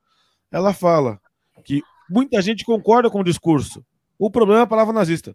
[0.49, 1.19] Ela fala
[1.63, 3.85] que muita gente concorda com o discurso.
[4.19, 5.33] O problema é a palavra nazista.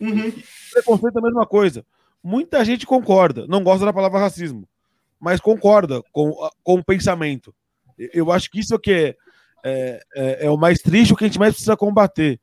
[0.00, 0.32] Uhum.
[0.72, 1.84] Preconceito é a mesma coisa.
[2.22, 4.66] Muita gente concorda, não gosta da palavra racismo,
[5.20, 7.54] mas concorda com, com o pensamento.
[7.98, 9.16] Eu acho que isso é, que
[9.64, 12.40] é, é, é o mais triste, o que a gente mais precisa combater,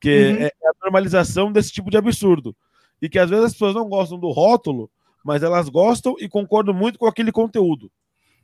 [0.00, 0.36] que uhum.
[0.36, 2.54] é, é a normalização desse tipo de absurdo.
[3.00, 4.90] E que às vezes as pessoas não gostam do rótulo,
[5.24, 7.90] mas elas gostam e concordam muito com aquele conteúdo.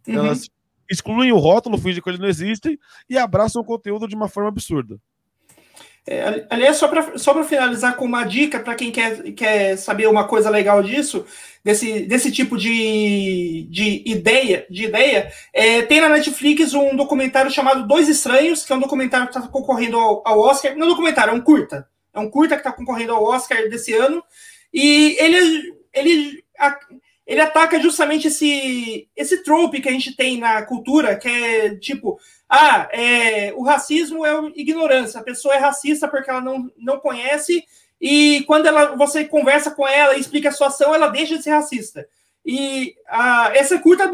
[0.08, 0.14] Uhum.
[0.14, 0.48] Elas
[0.90, 4.48] excluem o rótulo, fingem que ele não existe e abraçam o conteúdo de uma forma
[4.48, 4.98] absurda.
[6.06, 10.26] É, aliás, só para só finalizar com uma dica para quem quer, quer saber uma
[10.26, 11.24] coisa legal disso,
[11.62, 17.86] desse, desse tipo de, de ideia, de ideia é, tem na Netflix um documentário chamado
[17.86, 20.74] Dois Estranhos, que é um documentário que está concorrendo ao, ao Oscar.
[20.74, 21.86] Não é um documentário, é um curta.
[22.12, 24.22] É um curta que está concorrendo ao Oscar desse ano.
[24.72, 26.44] E ele, ele
[27.30, 32.18] ele ataca justamente esse, esse trope que a gente tem na cultura, que é tipo,
[32.48, 37.64] ah, é, o racismo é ignorância, a pessoa é racista porque ela não, não conhece,
[38.00, 41.50] e quando ela, você conversa com ela e explica a situação, ela deixa de ser
[41.50, 42.04] racista.
[42.44, 42.96] E
[43.54, 44.10] essa curta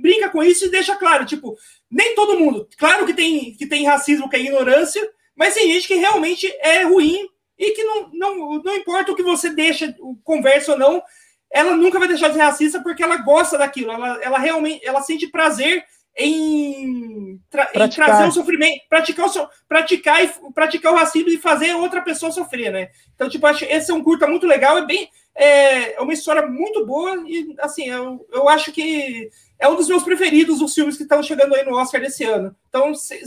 [0.00, 1.56] brinca com isso e deixa claro, tipo,
[1.90, 5.02] nem todo mundo, claro que tem, que tem racismo, que é ignorância,
[5.34, 9.22] mas tem gente que realmente é ruim e que não, não, não importa o que
[9.24, 11.02] você deixa, conversa ou não,
[11.50, 15.02] ela nunca vai deixar de ser racista porque ela gosta daquilo, ela, ela realmente ela
[15.02, 15.84] sente prazer
[16.16, 21.74] em, tra em trazer o sofrimento, praticar o, praticar, e, praticar o racismo e fazer
[21.74, 22.90] outra pessoa sofrer, né?
[23.14, 25.08] Então, tipo, acho, esse é um curta muito legal, é bem.
[25.34, 29.88] É, é uma história muito boa e, assim, eu, eu acho que é um dos
[29.88, 32.54] meus preferidos, os filmes que estão chegando aí no Oscar desse ano.
[32.68, 33.18] Então, se,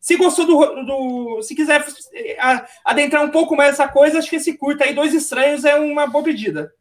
[0.00, 1.84] Se gostou do, do se quiser
[2.84, 6.06] adentrar um pouco mais essa coisa, acho que esse curta aí, Dois Estranhos, é uma
[6.06, 6.72] boa pedida.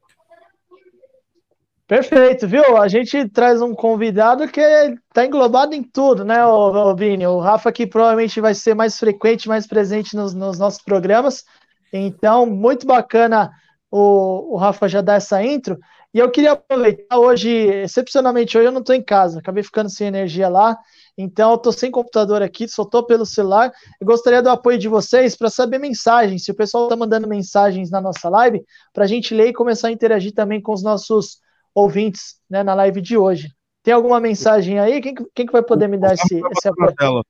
[1.88, 2.76] Perfeito, viu?
[2.76, 7.26] A gente traz um convidado que está englobado em tudo, né, o, Vini?
[7.26, 11.45] O Rafa que provavelmente vai ser mais frequente, mais presente nos, nos nossos programas.
[11.93, 13.50] Então, muito bacana
[13.89, 15.80] o, o Rafa já dar essa intro.
[16.13, 20.08] E eu queria aproveitar hoje, excepcionalmente hoje eu não estou em casa, acabei ficando sem
[20.08, 20.78] energia lá,
[21.17, 23.71] então eu estou sem computador aqui, só estou pelo celular.
[24.02, 27.89] Eu gostaria do apoio de vocês para saber mensagens, se o pessoal está mandando mensagens
[27.89, 31.39] na nossa live, para a gente ler e começar a interagir também com os nossos
[31.77, 33.53] ouvintes né, na live de hoje.
[33.83, 34.99] Tem alguma mensagem aí?
[34.99, 37.23] Quem, quem que vai poder me dar esse, esse apoio?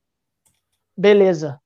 [0.96, 1.60] Beleza.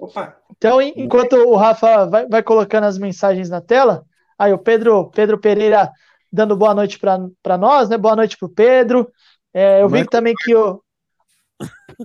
[0.00, 0.36] Opa.
[0.50, 4.04] Então, enquanto o Rafa vai, vai, colocando as mensagens na tela,
[4.36, 5.92] aí o Pedro, Pedro Pereira
[6.30, 7.96] dando boa noite para nós, né?
[7.96, 9.10] Boa noite para o Pedro.
[9.54, 10.82] É, eu vi também que o.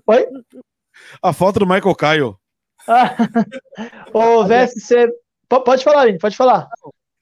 [0.07, 0.27] Oi?
[1.21, 2.39] A foto do Michael Caio.
[2.87, 3.15] Ah,
[4.13, 5.07] o VSC.
[5.49, 6.67] Pode falar, Vini, pode falar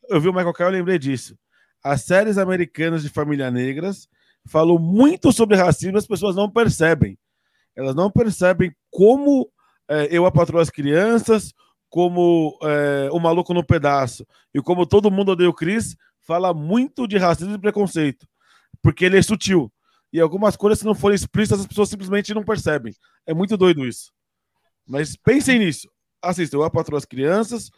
[0.09, 1.37] eu vi o Michael Caio, eu lembrei disso.
[1.83, 4.07] As séries americanas de família negras
[4.47, 7.17] falam muito sobre racismo, as pessoas não percebem.
[7.75, 9.49] Elas não percebem como
[9.87, 11.53] é, eu apatroo as crianças,
[11.89, 17.07] como é, o maluco no pedaço e como todo mundo odeia o Chris, fala muito
[17.07, 18.27] de racismo e preconceito,
[18.81, 19.71] porque ele é sutil.
[20.13, 22.93] E algumas coisas, se não forem explícitas, as pessoas simplesmente não percebem.
[23.25, 24.11] É muito doido isso.
[24.85, 25.89] Mas pensem nisso.
[26.21, 27.71] Assista, eu apatroo as crianças,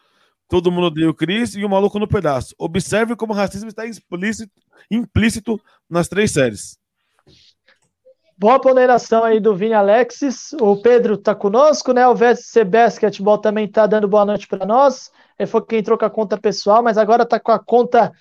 [0.48, 2.54] Todo mundo odeia o Chris e o maluco no pedaço.
[2.58, 4.52] Observe como o racismo está implícito,
[4.90, 6.78] implícito nas três séries.
[8.38, 10.54] Boa ponderação aí do Vini Alexis.
[10.60, 12.08] O Pedro está conosco, né?
[12.08, 15.12] O VSC Basketball também está dando boa noite para nós.
[15.40, 18.12] Ele foi quem entrou com a conta pessoal, mas agora está com a conta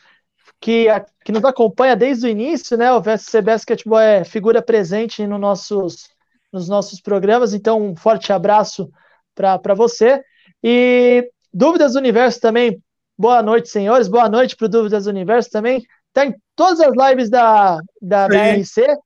[0.61, 0.87] que,
[1.24, 2.92] que nos acompanha desde o início, né?
[2.92, 6.08] O VSC Basketball é figura presente no nossos,
[6.52, 8.90] nos nossos programas, então um forte abraço
[9.35, 10.22] para você.
[10.62, 12.82] E Dúvidas do Universo também.
[13.18, 14.08] Boa noite, senhores.
[14.08, 15.82] Boa noite para o Dúvidas do Universo também.
[16.08, 18.96] Está em todas as lives da, da, da RC.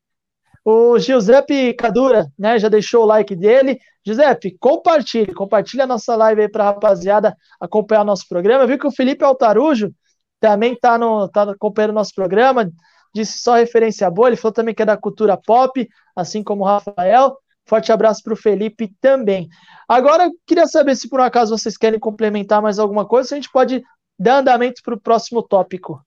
[0.64, 3.78] O Giuseppe Cadura, né, já deixou o like dele.
[4.04, 8.64] Giuseppe, compartilhe, compartilhe a nossa live aí para a rapaziada acompanhar o nosso programa.
[8.64, 9.92] Eu vi que o Felipe Altarujo
[10.40, 12.70] também está tá acompanhando o nosso programa,
[13.14, 16.66] disse só referência boa, ele falou também que é da cultura pop, assim como o
[16.66, 17.37] Rafael.
[17.66, 19.48] Forte abraço para o Felipe também.
[19.88, 23.37] Agora, queria saber se por um acaso vocês querem complementar mais alguma coisa, se a
[23.37, 23.83] gente pode
[24.18, 26.00] dar andamento para o próximo tópico.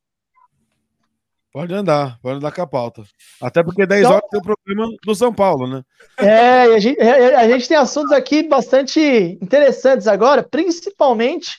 [1.51, 3.03] Pode andar, pode andar com a pauta.
[3.41, 5.83] Até porque 10 então, horas tem o problema do São Paulo, né?
[6.17, 8.99] É, a gente, é, a gente tem assuntos aqui bastante
[9.41, 11.57] interessantes agora, principalmente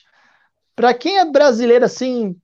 [0.76, 2.36] para quem é brasileiro, assim,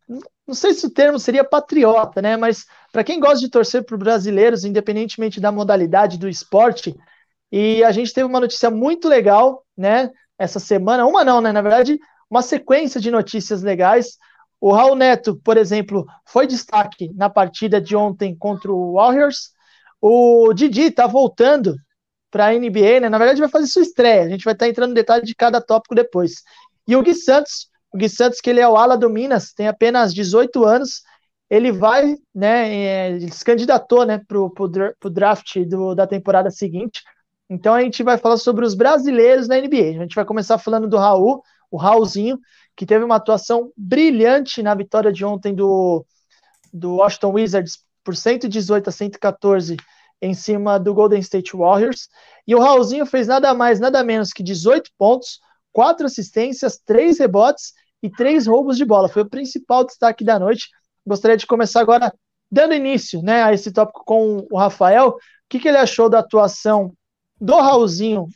[0.46, 2.36] não sei se o termo seria patriota, né?
[2.36, 6.94] Mas para quem gosta de torcer para brasileiros, independentemente da modalidade do esporte,
[7.50, 10.10] e a gente teve uma notícia muito legal, né?
[10.38, 11.52] Essa semana, uma não, né?
[11.52, 11.98] Na verdade,
[12.30, 14.18] uma sequência de notícias legais.
[14.60, 19.52] O Raul Neto, por exemplo, foi destaque na partida de ontem contra o Warriors.
[20.00, 21.76] O Didi tá voltando
[22.30, 23.08] para a NBA, né?
[23.08, 24.24] Na verdade, vai fazer sua estreia.
[24.24, 26.42] A gente vai estar tá entrando no detalhe de cada tópico depois.
[26.86, 29.68] E o Gui Santos, o Gui Santos, que ele é o ala do Minas, tem
[29.68, 31.02] apenas 18 anos.
[31.48, 32.74] Ele vai, né?
[32.74, 37.02] É, ele se candidatou, né, para o draft do, da temporada seguinte.
[37.48, 39.98] Então a gente vai falar sobre os brasileiros na NBA.
[39.98, 42.38] A gente vai começar falando do Raul, o Raulzinho,
[42.76, 46.04] que teve uma atuação brilhante na vitória de ontem do,
[46.72, 49.76] do Washington Wizards por 118 a 114
[50.20, 52.08] em cima do Golden State Warriors.
[52.46, 55.40] E o Raulzinho fez nada mais, nada menos que 18 pontos,
[55.72, 59.08] 4 assistências, 3 rebotes e 3 roubos de bola.
[59.08, 60.68] Foi o principal destaque da noite.
[61.06, 62.12] Gostaria de começar agora
[62.50, 65.08] dando início né, a esse tópico com o Rafael.
[65.08, 65.16] O
[65.48, 66.92] que, que ele achou da atuação
[67.40, 68.28] do Raulzinho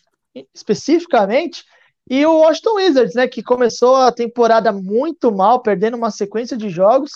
[0.54, 1.64] especificamente,
[2.08, 6.68] e o Washington Wizards, né, que começou a temporada muito mal, perdendo uma sequência de
[6.68, 7.12] jogos,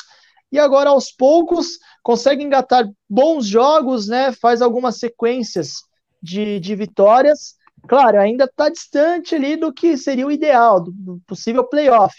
[0.53, 5.83] e agora aos poucos consegue engatar bons jogos, né, faz algumas sequências
[6.23, 7.57] de, de vitórias.
[7.89, 12.15] Claro, ainda está distante ali do que seria o ideal, do, possível playoff,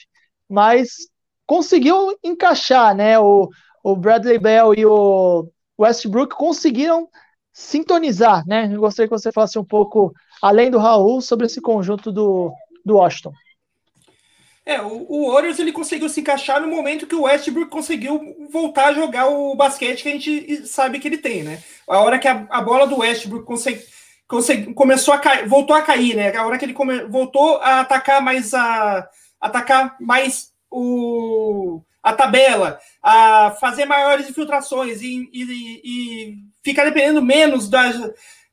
[0.49, 0.89] mas
[1.47, 3.49] conseguiu encaixar, né, o,
[3.83, 5.49] o Bradley Bell e o
[5.79, 7.07] Westbrook conseguiram
[7.55, 8.69] sintonizar, né?
[8.69, 12.51] Eu gostaria que você falasse um pouco, além do Raul, sobre esse conjunto do,
[12.85, 13.31] do Washington.
[14.65, 18.19] É, o, o Warriors ele conseguiu se encaixar no momento que o Westbrook conseguiu
[18.51, 21.63] voltar a jogar o basquete que a gente sabe que ele tem, né?
[21.87, 23.81] A hora que a, a bola do Westbrook consegue,
[24.27, 26.35] consegue, começou a cair, voltou a cair, né?
[26.35, 29.07] A hora que ele come, voltou a atacar mais a
[29.39, 37.69] atacar mais o a tabela, a fazer maiores infiltrações e, e, e ficar dependendo menos
[37.69, 37.95] das,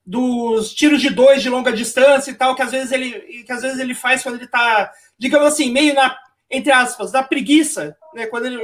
[0.04, 3.62] dos tiros de dois de longa distância e tal, que às vezes ele, que às
[3.62, 6.14] vezes ele faz quando ele tá, digamos assim, meio na,
[6.50, 8.26] entre aspas, da preguiça, né?
[8.26, 8.58] Quando ele,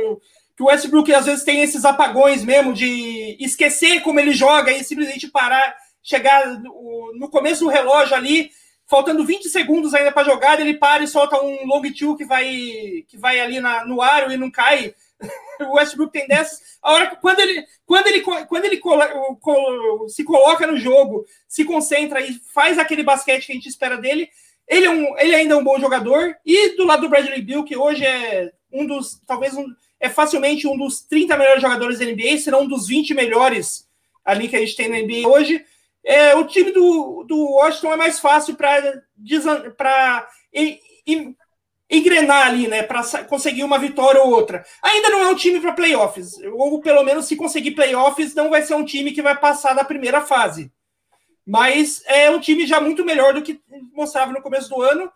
[0.54, 4.84] que o Westbrook às vezes tem esses apagões mesmo de esquecer como ele joga e
[4.84, 8.50] simplesmente parar, chegar no, no começo do relógio ali,
[8.86, 12.46] faltando 20 segundos ainda para jogar, ele para e solta um long two que vai
[13.08, 14.94] que vai ali na, no aro e não cai.
[15.60, 16.78] o Westbrook tem dessas.
[16.82, 18.80] A hora quando ele, quando ele, quando ele
[20.08, 24.28] se coloca no jogo, se concentra e faz aquele basquete que a gente espera dele,
[24.66, 26.36] ele, é um, ele ainda é um bom jogador.
[26.44, 29.66] E do lado do Bradley Bill, que hoje é um dos, talvez um,
[29.98, 33.88] é facilmente um dos 30 melhores jogadores da NBA, se não um dos 20 melhores
[34.24, 35.64] ali que a gente tem na NBA hoje.
[36.04, 39.02] É, o time do, do Washington é mais fácil para
[41.90, 44.64] engrenar ali, né, para conseguir uma vitória ou outra.
[44.82, 48.62] Ainda não é um time para playoffs, ou pelo menos se conseguir playoffs, não vai
[48.62, 50.70] ser um time que vai passar da primeira fase.
[51.46, 53.58] Mas é um time já muito melhor do que
[53.94, 55.10] mostrava no começo do ano.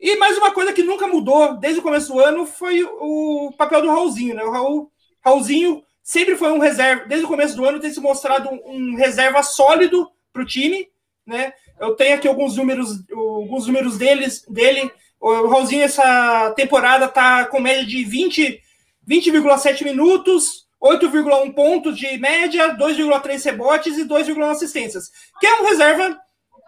[0.00, 3.82] E mais uma coisa que nunca mudou desde o começo do ano foi o papel
[3.82, 4.42] do Raulzinho, né?
[4.42, 4.90] O Raul,
[5.24, 8.96] Raulzinho sempre foi um reserva, desde o começo do ano tem se mostrado um, um
[8.96, 10.88] reserva sólido para o time,
[11.24, 11.52] né?
[11.78, 17.60] Eu tenho aqui alguns números, alguns números deles, dele o Raulzinho, essa temporada, está com
[17.60, 18.60] média de 20,7
[19.06, 25.10] 20, minutos, 8,1 pontos de média, 2,3 rebotes e 2,1 assistências.
[25.40, 26.18] Que é um reserva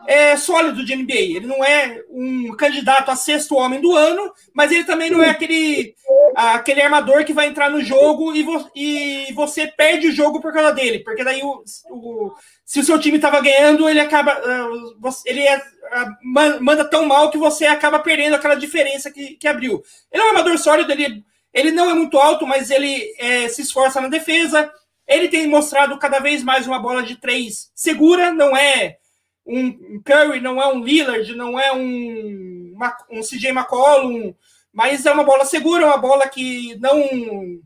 [0.06, 1.14] é, sólido de NBA.
[1.14, 5.30] Ele não é um candidato a sexto homem do ano, mas ele também não é
[5.30, 5.94] aquele,
[6.34, 10.52] aquele armador que vai entrar no jogo e, vo, e você perde o jogo por
[10.52, 11.00] causa dele.
[11.00, 12.32] Porque daí, o, o
[12.64, 14.32] se o seu time estava ganhando, ele acaba.
[14.38, 19.48] Uh, ele é, uh, manda tão mal que você acaba perdendo aquela diferença que, que
[19.48, 19.82] abriu.
[20.12, 23.62] Ele é um armador sólido, ele, ele não é muito alto, mas ele é, se
[23.62, 24.72] esforça na defesa.
[25.06, 28.98] Ele tem mostrado cada vez mais uma bola de três segura, não é
[29.44, 32.76] um Curry, não é um Lillard, não é um,
[33.10, 34.32] um CJ McCollum,
[34.72, 37.60] mas é uma bola segura, uma bola que não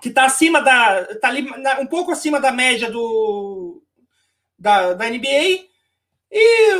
[0.00, 1.46] que está acima da tá ali
[1.80, 3.82] um pouco acima da média do
[4.58, 5.64] da, da NBA
[6.30, 6.70] e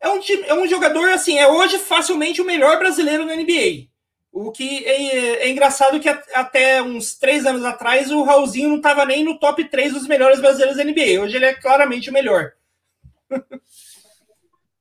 [0.00, 3.88] é um é um jogador assim é hoje facilmente o melhor brasileiro na NBA
[4.30, 9.04] o que é, é engraçado que até uns três anos atrás o Raulzinho não estava
[9.04, 12.52] nem no top 3 dos melhores brasileiros da NBA hoje ele é claramente o melhor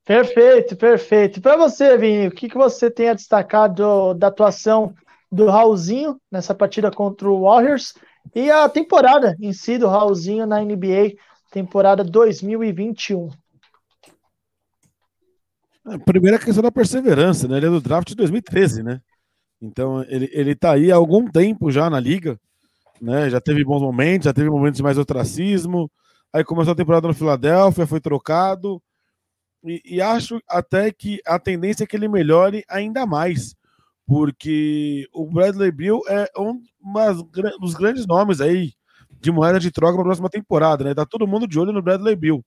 [0.07, 1.41] Perfeito, perfeito.
[1.41, 4.95] Para você, Vini, o que, que você tem a destacar do, da atuação
[5.29, 7.93] do Raulzinho nessa partida contra o Warriors
[8.33, 11.17] e a temporada em si do Raulzinho na NBA,
[11.51, 13.29] temporada 2021?
[15.85, 17.57] A primeira questão da perseverança, né?
[17.57, 19.01] Ele é do draft de 2013, né?
[19.61, 22.39] Então ele, ele tá aí há algum tempo já na liga,
[23.01, 23.29] né?
[23.29, 25.91] Já teve bons momentos, já teve momentos de mais ostracismo,
[26.33, 28.81] Aí começou a temporada no Filadélfia, foi trocado.
[29.67, 33.55] E, e, acho até que a tendência é que ele melhore ainda mais,
[34.05, 36.61] porque o Bradley Bill é um
[37.59, 38.73] dos grandes nomes aí
[39.19, 40.93] de moeda de troca para a próxima temporada, né?
[40.93, 42.45] Tá todo mundo de olho no Bradley Bill.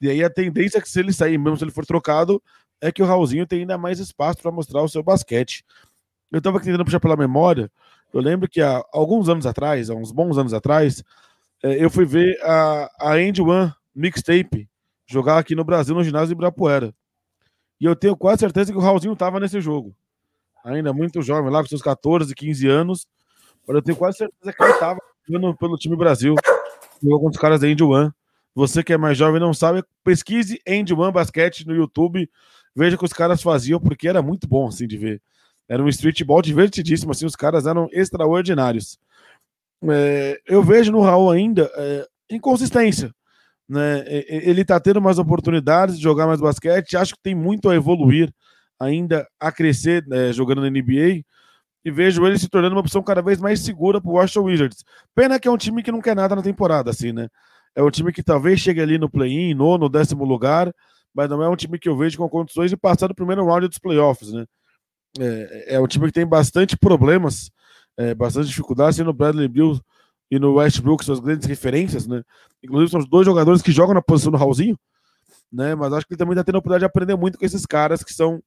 [0.00, 2.42] E aí a tendência é que se ele sair, mesmo se ele for trocado,
[2.80, 5.64] é que o Raulzinho tem ainda mais espaço para mostrar o seu basquete.
[6.30, 7.70] Eu estava tentando puxar pela memória.
[8.12, 11.02] Eu lembro que há alguns anos atrás, há uns bons anos atrás,
[11.62, 14.69] é, eu fui ver a, a End One Mixtape
[15.10, 16.94] jogar aqui no Brasil, no ginásio de Ibirapuera.
[17.80, 19.94] E eu tenho quase certeza que o Raulzinho estava nesse jogo.
[20.64, 23.06] Ainda muito jovem, lá com seus 14, 15 anos.
[23.66, 26.34] Mas eu tenho quase certeza que ele estava jogando pelo time Brasil.
[27.02, 28.10] Jogou contra os caras da End One.
[28.54, 32.28] Você que é mais jovem não sabe, pesquise End One Basquete no YouTube.
[32.74, 35.22] Veja o que os caras faziam, porque era muito bom assim de ver.
[35.68, 38.98] Era um streetball divertidíssimo, assim, os caras eram extraordinários
[39.88, 43.14] é, eu vejo no Raul ainda é, inconsistência.
[43.70, 44.04] Né?
[44.26, 48.28] Ele está tendo mais oportunidades de jogar mais basquete, acho que tem muito a evoluir
[48.80, 51.22] ainda, a crescer né, jogando na NBA.
[51.84, 54.84] E vejo ele se tornando uma opção cada vez mais segura para o Washington Wizards.
[55.14, 57.28] Pena que é um time que não quer nada na temporada, assim, né?
[57.74, 60.70] É um time que talvez chegue ali no play-in, nono, décimo lugar,
[61.14, 63.68] mas não é um time que eu vejo com condições de passar do primeiro round
[63.68, 64.44] dos playoffs, né?
[65.18, 67.50] É, é um time que tem bastante problemas
[67.96, 69.80] é, bastante dificuldade, sendo o Bradley Bill
[70.30, 72.22] e no Westbrook suas grandes referências, né?
[72.62, 74.78] Inclusive são os dois jogadores que jogam na posição do Raulzinho,
[75.52, 75.74] né?
[75.74, 78.04] Mas acho que ele também está tendo a oportunidade de aprender muito com esses caras
[78.04, 78.42] que são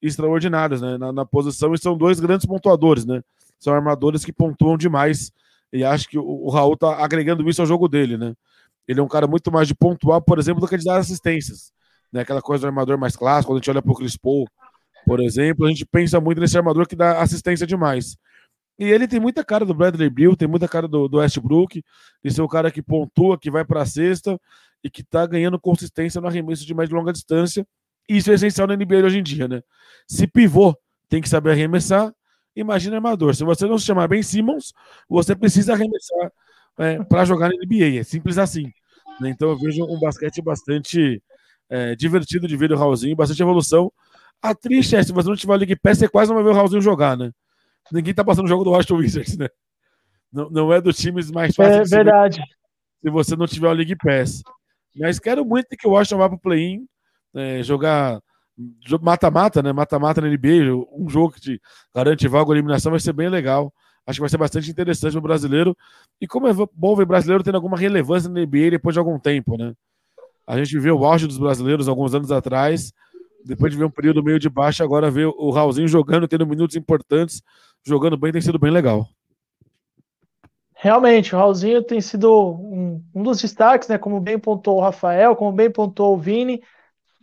[0.00, 0.96] extraordinários, né?
[0.96, 3.22] Na, na posição e são dois grandes pontuadores, né?
[3.58, 5.30] São armadores que pontuam demais
[5.72, 8.34] e acho que o, o Raul está agregando isso ao jogo dele, né?
[8.88, 11.72] Ele é um cara muito mais de pontuar, por exemplo, do que de dar assistências,
[12.12, 12.22] né?
[12.22, 14.46] Aquela coisa do armador mais clássico, quando a gente olha para o Chris Paul,
[15.06, 18.16] por exemplo, a gente pensa muito nesse armador que dá assistência demais.
[18.78, 21.82] E ele tem muita cara do Bradley Bill, tem muita cara do, do Westbrook,
[22.22, 24.38] de ser o cara que pontua, que vai para a cesta
[24.84, 27.66] e que está ganhando consistência no arremesso de e longa distância.
[28.08, 29.62] Isso é essencial na NBA hoje em dia, né?
[30.06, 30.76] Se pivô
[31.08, 32.12] tem que saber arremessar,
[32.54, 33.34] imagina armador.
[33.34, 34.72] Se você não se chamar Ben Simmons,
[35.08, 36.30] você precisa arremessar
[36.78, 38.00] é, para jogar na NBA.
[38.00, 38.70] É simples assim.
[39.20, 39.30] Né?
[39.30, 41.22] Então eu vejo um basquete bastante
[41.68, 43.90] é, divertido de ver o Raulzinho, bastante evolução.
[44.42, 46.50] A triste é, se você não tiver o League Pass, você quase não vai ver
[46.50, 47.32] o Raulzinho jogar, né?
[47.92, 49.48] Ninguém tá passando o jogo do Washington Wizards, né?
[50.32, 51.92] Não, não é dos times mais fáceis.
[51.92, 52.42] É verdade.
[53.02, 54.42] Se você não tiver o League Pass.
[54.96, 56.86] Mas quero muito que o Washington vá pro play-in,
[57.34, 58.20] é, jogar
[59.00, 59.72] mata-mata, né?
[59.72, 61.60] Mata-mata na NBA, um jogo que te
[61.94, 63.72] garante vaga eliminação vai ser bem legal.
[64.06, 65.76] Acho que vai ser bastante interessante no brasileiro.
[66.20, 69.56] E como é bom ver brasileiro tendo alguma relevância na NBA depois de algum tempo,
[69.56, 69.74] né?
[70.46, 72.92] A gente viu o auge dos brasileiros alguns anos atrás,
[73.44, 76.76] depois de ver um período meio de baixa, agora ver o Raulzinho jogando, tendo minutos
[76.76, 77.42] importantes,
[77.86, 79.08] jogando bem, tem sido bem legal.
[80.74, 83.96] Realmente, o Raulzinho tem sido um, um dos destaques, né?
[83.96, 86.62] Como bem pontuou o Rafael, como bem pontuou o Vini.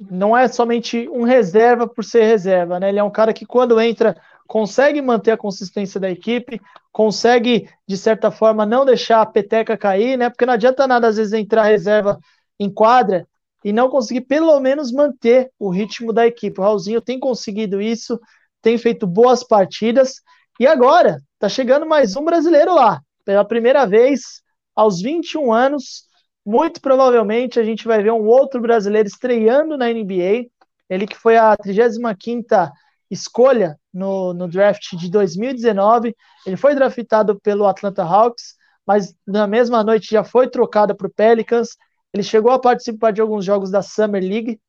[0.09, 2.89] Não é somente um reserva por ser reserva, né?
[2.89, 6.59] Ele é um cara que, quando entra, consegue manter a consistência da equipe,
[6.91, 10.30] consegue, de certa forma, não deixar a peteca cair, né?
[10.30, 12.18] Porque não adianta nada, às vezes, entrar reserva
[12.59, 13.28] em quadra
[13.64, 16.59] e não conseguir, pelo menos, manter o ritmo da equipe.
[16.59, 18.20] O Raulzinho tem conseguido isso,
[18.61, 20.16] tem feito boas partidas,
[20.60, 24.41] e agora tá chegando mais um brasileiro lá pela primeira vez
[24.76, 26.04] aos 21 anos.
[26.45, 30.45] Muito provavelmente a gente vai ver um outro brasileiro estreando na NBA.
[30.89, 32.72] Ele que foi a 35ª
[33.10, 36.16] escolha no, no draft de 2019.
[36.45, 41.14] Ele foi draftado pelo Atlanta Hawks, mas na mesma noite já foi trocado para o
[41.14, 41.70] Pelicans.
[42.14, 44.60] Ele chegou a participar de alguns jogos da Summer League,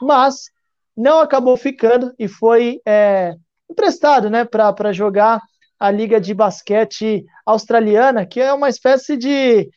[0.00, 0.50] mas
[0.94, 3.34] não acabou ficando e foi é,
[3.72, 5.40] emprestado né, para jogar
[5.78, 9.68] a Liga de Basquete Australiana, que é uma espécie de,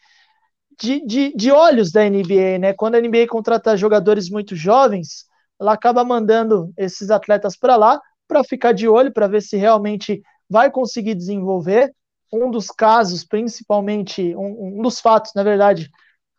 [0.80, 2.74] de, de, de olhos da NBA, né?
[2.74, 5.26] Quando a NBA contrata jogadores muito jovens,
[5.60, 10.22] ela acaba mandando esses atletas para lá para ficar de olho, para ver se realmente
[10.50, 11.92] vai conseguir desenvolver.
[12.32, 15.90] Um dos casos, principalmente, um, um dos fatos, na verdade,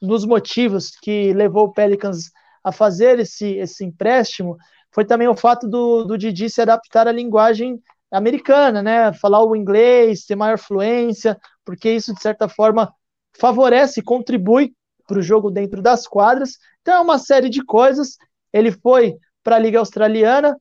[0.01, 2.31] dos motivos que levou o Pelicans
[2.63, 4.57] a fazer esse, esse empréstimo
[4.97, 7.79] foi também o fato do, do Didi se adaptar à linguagem
[8.11, 9.13] americana, né?
[9.13, 12.91] Falar o inglês, ter maior fluência, porque isso, de certa forma,
[13.39, 14.73] favorece, contribui
[15.07, 16.53] para o jogo dentro das quadras.
[16.81, 18.17] Então, é uma série de coisas.
[18.51, 20.57] Ele foi para a Liga Australiana,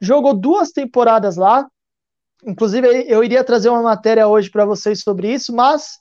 [0.00, 1.66] jogou duas temporadas lá.
[2.46, 5.98] Inclusive, eu iria trazer uma matéria hoje para vocês sobre isso, mas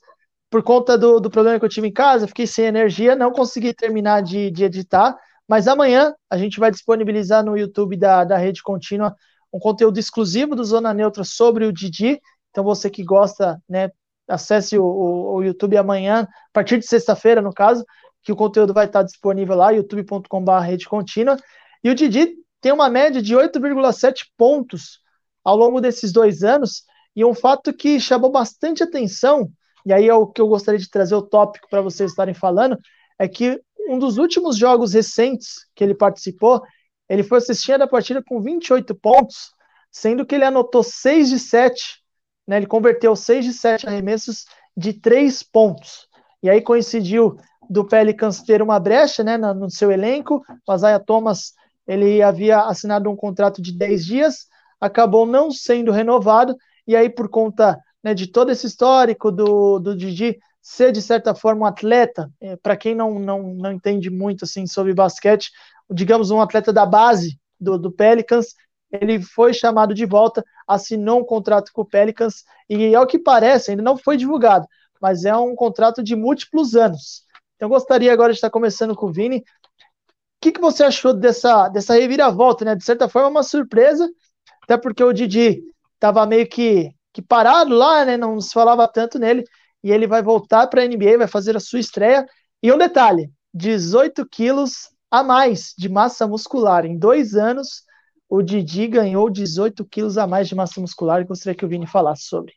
[0.48, 3.74] por conta do, do, problema que eu tive em casa, fiquei sem energia, não consegui
[3.74, 5.18] terminar de, de editar.
[5.50, 9.16] Mas amanhã a gente vai disponibilizar no YouTube da, da Rede Contínua
[9.52, 12.22] um conteúdo exclusivo do Zona Neutra sobre o Didi.
[12.52, 13.90] Então, você que gosta, né,
[14.28, 17.84] acesse o, o, o YouTube amanhã, a partir de sexta-feira, no caso,
[18.22, 21.36] que o conteúdo vai estar disponível lá, youtube.com.br rede contínua.
[21.84, 25.00] E o Didi tem uma média de 8,7 pontos
[25.44, 26.84] ao longo desses dois anos,
[27.16, 29.50] e um fato que chamou bastante atenção,
[29.84, 32.78] e aí é o que eu gostaria de trazer o tópico para vocês estarem falando,
[33.18, 33.60] é que
[33.90, 36.62] um dos últimos jogos recentes que ele participou,
[37.10, 39.52] ele foi assistir a partida com 28 pontos,
[39.92, 42.00] sendo que ele anotou 6 de 7,
[42.48, 44.46] né, ele converteu 6 de 7 arremessos
[44.78, 46.08] de 3 pontos.
[46.44, 47.36] E aí coincidiu
[47.68, 51.54] do Pelicans ter uma brecha né, no seu elenco, o Isaiah Thomas
[51.88, 54.48] ele havia assinado um contrato de 10 dias,
[54.80, 59.96] acabou não sendo renovado, e aí por conta né, de todo esse histórico do, do
[59.96, 64.46] Didi ser de certa forma um atleta, é, para quem não, não, não entende muito
[64.46, 65.52] assim sobre basquete,
[65.90, 68.54] digamos, um atleta da base do, do Pelicans,
[68.92, 73.72] ele foi chamado de volta, assinou um contrato com o Pelicans, e ao que parece,
[73.72, 74.68] ainda não foi divulgado,
[75.02, 77.24] mas é um contrato de múltiplos anos.
[77.56, 79.40] Então, gostaria agora de estar começando com o Vini.
[79.40, 79.44] O
[80.42, 82.76] que, que você achou dessa, dessa reviravolta, né?
[82.76, 84.10] De certa forma, uma surpresa,
[84.64, 85.62] até porque o Didi
[85.96, 88.16] estava meio que, que parado lá, né?
[88.16, 89.44] Não se falava tanto nele,
[89.84, 92.26] e ele vai voltar para a NBA, vai fazer a sua estreia.
[92.62, 96.86] E um detalhe: 18 quilos a mais de massa muscular.
[96.86, 97.84] Em dois anos,
[98.30, 101.22] o Didi ganhou 18 quilos a mais de massa muscular.
[101.22, 102.54] E gostaria que o Vini falasse sobre.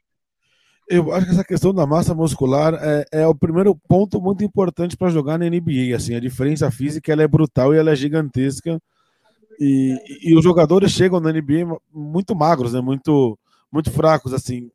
[0.88, 4.96] Eu acho que essa questão da massa muscular é, é o primeiro ponto muito importante
[4.96, 5.96] para jogar na NBA.
[5.96, 8.78] Assim, a diferença física ela é brutal e ela é gigantesca.
[9.58, 12.80] E, e, os jogadores chegam na NBA muito magros, né?
[12.80, 13.38] muito,
[13.70, 14.34] muito fracos.
[14.34, 14.70] assim.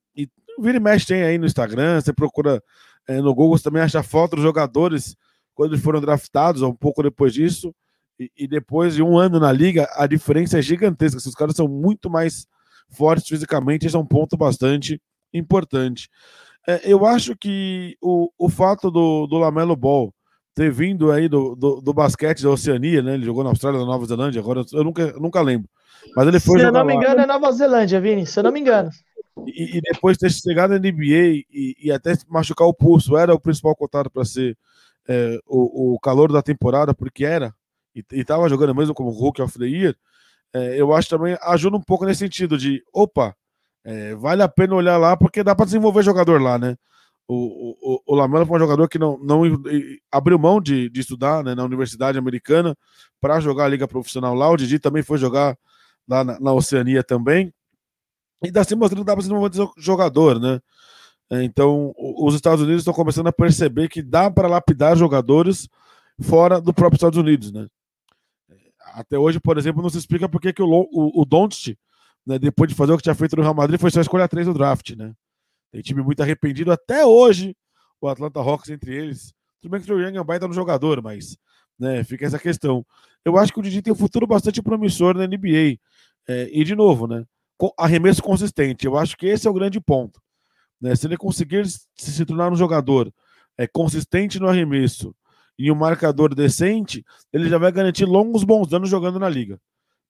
[0.60, 2.62] Vira e mexe tem aí no Instagram, você procura
[3.08, 5.16] é, no Google, você também acha foto dos jogadores
[5.54, 7.74] quando eles foram draftados, ou um pouco depois disso,
[8.20, 11.18] e, e, depois de um ano na liga, a diferença é gigantesca.
[11.18, 12.48] Os caras são muito mais
[12.90, 15.02] fortes fisicamente, esse é um ponto bastante
[15.34, 16.10] importante.
[16.68, 20.14] É, eu acho que o, o fato do, do Lamelo Ball
[20.54, 23.14] ter vindo aí do, do, do, basquete da Oceania, né?
[23.14, 25.70] Ele jogou na Austrália, na Nova Zelândia, agora eu nunca, nunca lembro.
[26.16, 27.24] Mas ele foi Se eu não me engano, lá.
[27.24, 28.90] é Nova Zelândia, Vini, se eu não me engano.
[29.46, 33.40] E, e depois ter chegado na NBA e, e, até machucar o pulso, era o
[33.40, 34.58] principal cotado para ser
[35.08, 37.54] é, o, o calor da temporada, porque era,
[37.96, 39.96] e estava jogando mesmo como Hulk of the Year,
[40.54, 43.36] é, eu acho também ajuda um pouco nesse sentido de, opa,
[43.84, 46.76] é, vale a pena olhar lá, porque dá para desenvolver jogador lá, né?
[47.28, 49.42] O, o, o Lamelo foi um jogador que não, não
[50.10, 52.74] abriu mão de, de estudar né, na Universidade Americana
[53.20, 54.50] para jogar a Liga Profissional lá.
[54.50, 55.58] O Didi também foi jogar
[56.08, 57.54] lá na, na Oceania também.
[58.44, 60.60] E está se mostrando que dá para desenvolver jogador, né?
[61.30, 65.68] É, então, os Estados Unidos estão começando a perceber que dá para lapidar jogadores
[66.22, 67.68] fora do próprio Estados Unidos, né?
[68.94, 71.78] Até hoje, por exemplo, não se explica por que, o, o, o Doncic,
[72.26, 74.48] né, depois de fazer o que tinha feito no Real Madrid, foi só escolha 3
[74.48, 75.14] no draft, né?
[75.72, 77.56] Tem time muito arrependido até hoje,
[78.00, 79.34] o Atlanta Hawks entre eles.
[79.62, 81.38] Tudo bem que o Young é um baita no jogador, mas
[81.78, 82.86] né, fica essa questão.
[83.26, 85.78] Eu acho que o Didi tem um futuro bastante promissor na NBA.
[86.28, 87.26] É, e, de novo, né,
[87.78, 88.86] arremesso consistente.
[88.86, 90.22] Eu acho que esse é o grande ponto.
[90.80, 90.96] Né?
[90.96, 93.12] Se ele conseguir se tornar um jogador
[93.58, 95.16] é, consistente no arremesso
[95.58, 97.04] e um marcador decente,
[97.34, 99.60] ele já vai garantir longos bons anos jogando na liga.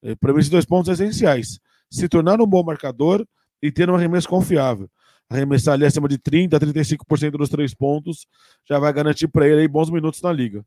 [0.02, 1.58] É, Para mim, esses dois pontos essenciais.
[1.90, 3.26] Se tornar um bom marcador
[3.62, 4.90] e ter um arremesso confiável
[5.28, 8.26] arremessar ali acima de 30% a 35% dos três pontos,
[8.68, 10.64] já vai garantir para ele bons minutos na liga.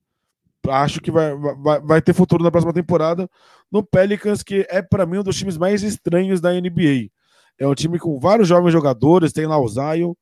[0.70, 3.30] Acho que vai, vai, vai ter futuro na próxima temporada
[3.72, 7.10] no Pelicans, que é para mim um dos times mais estranhos da NBA.
[7.58, 10.14] É um time com vários jovens jogadores, tem lá o Zion,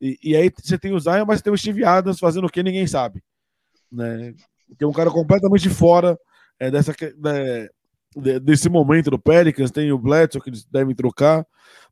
[0.00, 2.62] e, e aí você tem o Zion, mas tem o Steve Adams fazendo o que
[2.62, 3.22] ninguém sabe.
[3.90, 4.34] Né?
[4.78, 6.18] Tem um cara completamente fora
[6.58, 7.68] é, dessa, né,
[8.40, 11.46] desse momento do Pelicans, tem o Bledsoe que eles devem trocar,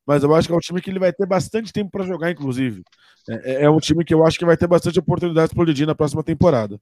[0.07, 2.30] mas eu acho que é um time que ele vai ter bastante tempo para jogar,
[2.30, 2.82] inclusive.
[3.28, 5.86] É, é, é, um time que eu acho que vai ter bastante oportunidades para o
[5.86, 6.80] na próxima temporada.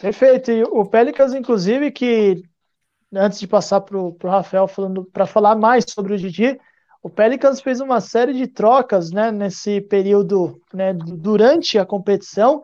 [0.00, 0.50] Perfeito.
[0.50, 2.42] E o Pelicans, inclusive, que
[3.12, 4.66] antes de passar para o Rafael
[5.12, 6.58] para falar mais sobre o Didi,
[7.02, 12.62] o Pelicans fez uma série de trocas né, nesse período, né, durante a competição,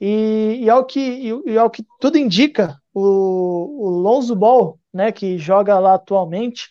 [0.00, 5.12] e, e, ao que, e, e ao que tudo indica, o, o Lonzo Ball, né,
[5.12, 6.68] que joga lá atualmente,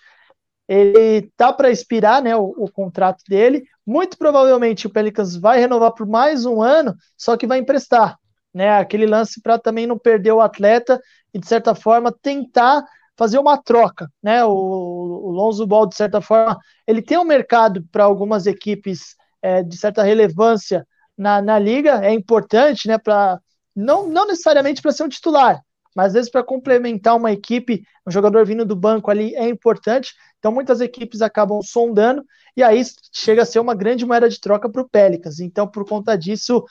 [0.67, 3.63] ele tá para expirar, né, o, o, contrato dele.
[3.85, 8.17] Muito provavelmente o Pelicans vai renovar por mais um ano, só que vai emprestar,
[8.55, 8.79] né?
[8.79, 11.01] Aquele lance para também não perder o atleta
[11.33, 12.85] e de certa forma tentar
[13.17, 14.45] fazer uma troca, né?
[14.45, 19.61] O, o Lonzo Ball de certa forma ele tem um mercado para algumas equipes é,
[19.61, 20.87] de certa relevância
[21.17, 22.97] na, na liga, é importante, né?
[22.97, 23.39] Para
[23.75, 25.61] não, não necessariamente para ser um titular,
[25.93, 30.13] mas às vezes para complementar uma equipe, um jogador vindo do banco ali é importante.
[30.39, 32.23] Então muitas equipes acabam sondando
[32.55, 32.81] e aí
[33.11, 35.41] chega a ser uma grande moeda de troca para o Pelicans.
[35.41, 36.63] Então por conta disso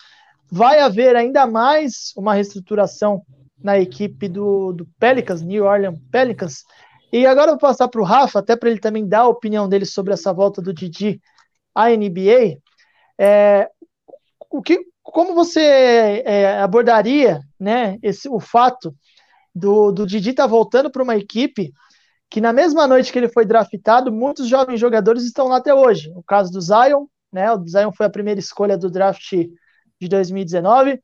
[0.51, 3.23] vai haver ainda mais uma reestruturação
[3.63, 6.65] na equipe do, do Pelicans, New Orleans Pelicans.
[7.13, 9.69] E agora eu vou passar para o Rafa, até para ele também dar a opinião
[9.69, 11.21] dele sobre essa volta do Didi
[11.75, 12.59] à NBA.
[13.19, 13.69] É,
[14.51, 18.95] o que, como você é, abordaria né, esse, o fato
[19.55, 21.73] do, do Didi tá voltando para uma equipe
[22.29, 26.13] que na mesma noite que ele foi draftado, muitos jovens jogadores estão lá até hoje.
[26.17, 27.53] O caso do Zion, né?
[27.53, 29.33] O Zion foi a primeira escolha do draft
[30.01, 31.01] de 2019.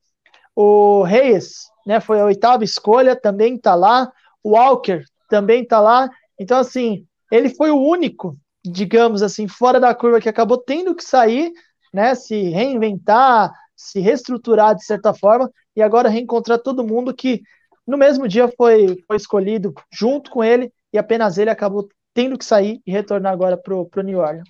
[0.55, 4.11] O Reyes, né, foi a oitava escolha, também está lá.
[4.43, 6.09] O Walker também está lá.
[6.39, 11.03] Então, assim, ele foi o único, digamos assim, fora da curva que acabou tendo que
[11.03, 11.51] sair,
[11.93, 17.41] né, se reinventar, se reestruturar de certa forma, e agora reencontrar todo mundo que
[17.87, 22.45] no mesmo dia foi, foi escolhido junto com ele e apenas ele acabou tendo que
[22.45, 24.49] sair e retornar agora para o New Orleans.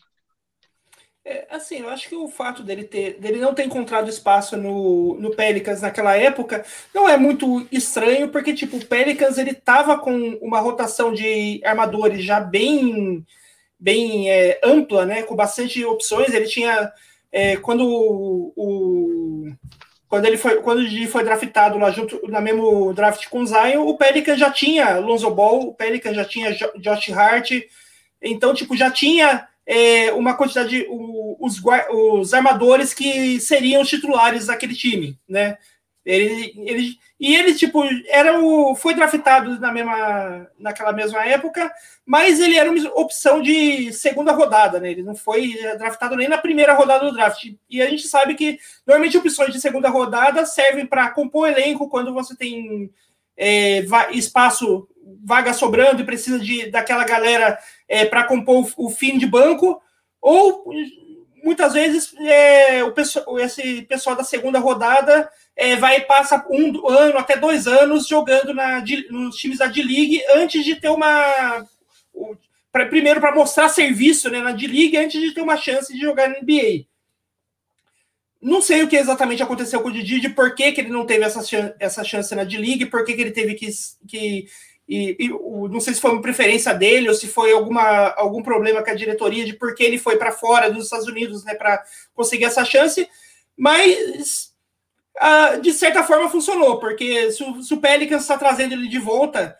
[1.23, 5.15] É, assim, eu acho que o fato dele ter, dele não ter encontrado espaço no,
[5.19, 10.11] no Pelicans naquela época não é muito estranho, porque tipo, o Pelicans ele tava com
[10.41, 13.23] uma rotação de armadores já bem
[13.79, 16.33] bem é, ampla, né, com bastante opções.
[16.33, 16.91] Ele tinha
[17.31, 19.47] é, quando o,
[20.07, 23.87] quando ele foi, quando ele foi draftado lá junto na mesmo draft com o Zion,
[23.87, 27.51] o Pelican já tinha Lonzo Ball, o Pelican já tinha Josh Hart,
[28.21, 34.75] então tipo já tinha é, uma quantidade de os, os armadores que seriam titulares daquele
[34.75, 35.57] time, né?
[36.03, 41.71] Ele, ele, e ele, tipo, era o, foi draftado na mesma, naquela mesma época,
[42.03, 44.89] mas ele era uma opção de segunda rodada, né?
[44.89, 47.53] Ele não foi draftado nem na primeira rodada do draft.
[47.69, 52.11] E a gente sabe que normalmente opções de segunda rodada servem para compor elenco quando
[52.11, 52.91] você tem
[53.37, 54.87] é, espaço,
[55.23, 57.57] vaga sobrando e precisa de, daquela galera
[57.87, 59.81] é, para compor o, o fim de banco,
[60.21, 60.71] ou
[61.43, 66.87] muitas vezes é, o pessoal, esse pessoal da segunda rodada é, vai e passa um
[66.87, 71.65] ano até dois anos jogando na, nos times da D-League antes de ter uma.
[72.71, 76.29] Pra, primeiro para mostrar serviço né, na D-League antes de ter uma chance de jogar
[76.29, 76.85] na NBA.
[78.41, 81.05] Não sei o que exatamente aconteceu com o Didi, de por que, que ele não
[81.05, 83.67] teve essa, essa chance na D-League, por que, que ele teve que,
[84.07, 84.47] que
[84.87, 88.83] e, e, não sei se foi uma preferência dele ou se foi alguma, algum problema
[88.83, 91.81] com a diretoria de por que ele foi para fora dos Estados Unidos né, para
[92.13, 93.07] conseguir essa chance,
[93.55, 94.53] mas
[95.17, 98.99] uh, de certa forma funcionou, porque se o, se o Pelicans está trazendo ele de
[98.99, 99.55] volta,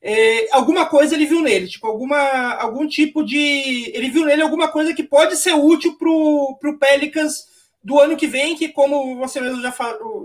[0.00, 3.90] é, alguma coisa ele viu nele, tipo, alguma, algum tipo de.
[3.92, 7.48] Ele viu nele alguma coisa que pode ser útil para o Pelicans
[7.82, 9.74] do ano que vem, que, como você mesmo já,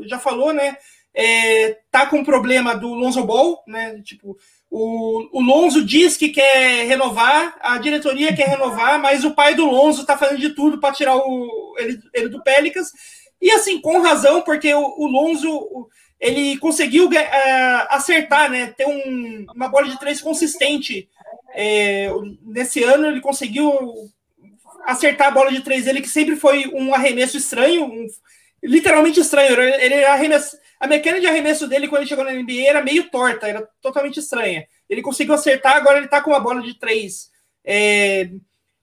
[0.05, 0.77] já falou, né?
[1.13, 4.01] É, tá com problema do Lonzo Ball, né?
[4.03, 4.37] Tipo,
[4.69, 9.65] o, o Lonzo diz que quer renovar, a diretoria quer renovar, mas o pai do
[9.65, 12.91] Lonzo tá fazendo de tudo para tirar o, ele, ele, do Pelicans.
[13.41, 15.89] E assim, com razão, porque o, o Lonzo
[16.21, 18.73] ele conseguiu uh, acertar, né?
[18.77, 21.09] Ter um, uma bola de três consistente.
[21.53, 22.09] É,
[22.43, 24.09] nesse ano ele conseguiu
[24.85, 28.07] acertar a bola de três dele, que sempre foi um arremesso estranho, um,
[28.63, 29.59] literalmente estranho.
[29.59, 33.47] Ele arremessa, a mecânica de arremesso dele quando ele chegou na NBA era meio torta,
[33.47, 34.67] era totalmente estranha.
[34.89, 37.29] Ele conseguiu acertar, agora ele está com uma bola de três
[37.63, 38.31] é,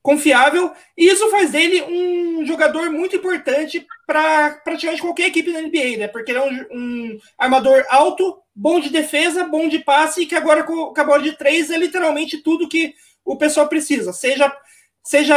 [0.01, 5.99] confiável, e isso faz dele um jogador muito importante para praticamente qualquer equipe da NBA,
[5.99, 6.07] né?
[6.07, 10.37] Porque ele é um, um, armador alto, bom de defesa, bom de passe, e que
[10.37, 12.95] agora com, com a bola de três é literalmente tudo que
[13.25, 14.57] o pessoal precisa, seja
[15.09, 15.35] seja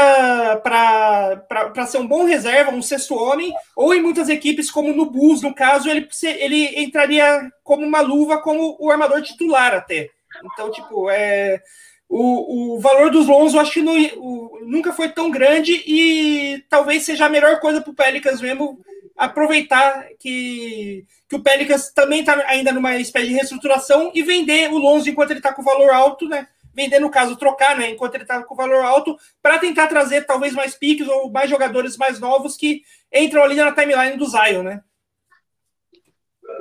[0.57, 5.41] para ser um bom reserva, um sexto homem, ou em muitas equipes, como no Bulls,
[5.41, 6.09] no caso, ele,
[6.39, 10.09] ele entraria como uma luva, como o armador titular até.
[10.43, 11.61] Então, tipo, é,
[12.09, 13.80] o, o valor dos Lonzo acho que
[14.17, 18.78] o, nunca foi tão grande e talvez seja a melhor coisa para o Pelicans mesmo
[19.15, 24.78] aproveitar que, que o Pelicans também está ainda numa espécie de reestruturação e vender o
[24.78, 26.49] Lonzo enquanto ele está com valor alto, né?
[26.74, 30.53] Vender, no caso, trocar, né, enquanto ele está com valor alto, para tentar trazer talvez
[30.53, 32.82] mais piques ou mais jogadores mais novos que
[33.13, 34.82] entram ali na timeline do Zion, né?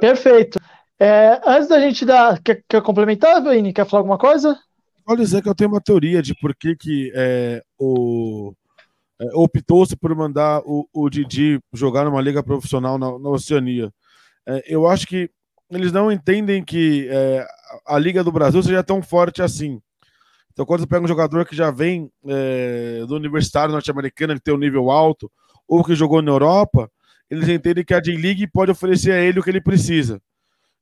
[0.01, 0.61] Perfeito.
[0.99, 2.41] É, antes da gente dar.
[2.43, 3.73] Quer, quer complementar, Vini?
[3.73, 4.59] Quer falar alguma coisa?
[5.05, 8.53] Pode dizer que eu tenho uma teoria de por que, que é, o.
[9.19, 13.91] É, optou-se por mandar o, o Didi jogar numa liga profissional na, na Oceania.
[14.47, 15.31] É, eu acho que
[15.71, 17.47] eles não entendem que é,
[17.87, 19.81] a Liga do Brasil seja tão forte assim.
[20.53, 24.55] Então, quando você pega um jogador que já vem é, do universitário norte-americano, que tem
[24.55, 25.31] um nível alto,
[25.67, 26.91] ou que jogou na Europa,
[27.31, 30.21] eles entendem que a J-League pode oferecer a ele o que ele precisa.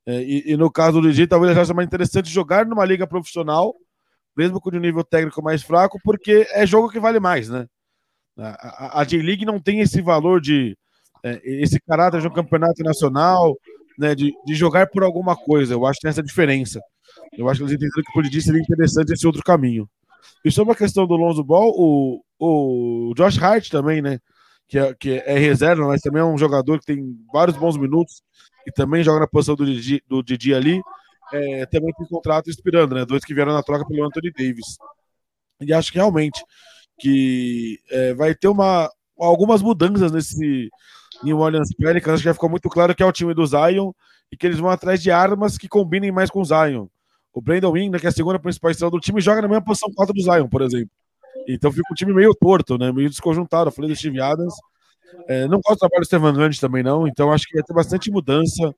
[0.05, 3.75] É, e, e, no caso do DJ, talvez ache mais interessante jogar numa liga profissional,
[4.35, 7.67] mesmo com um nível técnico mais fraco, porque é jogo que vale mais, né?
[8.37, 10.75] A, a, a J-League não tem esse valor de.
[11.23, 13.55] É, esse caráter de um campeonato nacional,
[13.97, 15.73] né, de, de jogar por alguma coisa.
[15.73, 16.79] Eu acho que tem essa diferença.
[17.37, 19.89] Eu acho que eles entenderam que podia ser interessante esse outro caminho.
[20.43, 24.19] E sobre a questão do Lonzo Ball, o, o Josh Hart também, né?
[24.67, 28.21] Que é, que é reserva, mas também é um jogador que tem vários bons minutos
[28.67, 30.81] e também joga na posição do Didi, do Didi ali.
[31.33, 33.05] É, também tem contrato expirando, né?
[33.05, 34.77] Dois que vieram na troca pelo Anthony Davis.
[35.61, 36.43] E acho que realmente
[36.99, 40.69] que é, vai ter uma, algumas mudanças nesse
[41.23, 42.15] New Orleans Pelicans.
[42.15, 43.91] Acho que já ficou muito claro que é o time do Zion
[44.31, 46.87] e que eles vão atrás de armas que combinem mais com o Zion.
[47.33, 49.89] O Brandon né, que é a segunda principal estrela do time, joga na mesma posição
[49.93, 50.89] 4 do Zion, por exemplo.
[51.47, 52.91] Então fica um time meio torto, né?
[52.91, 53.69] Meio desconjuntado.
[53.69, 54.53] Eu falei do Steve Adams.
[55.27, 57.07] É, não gosto do trabalho do Stephen Gandhi também, não.
[57.07, 58.75] Então acho que vai ter bastante mudança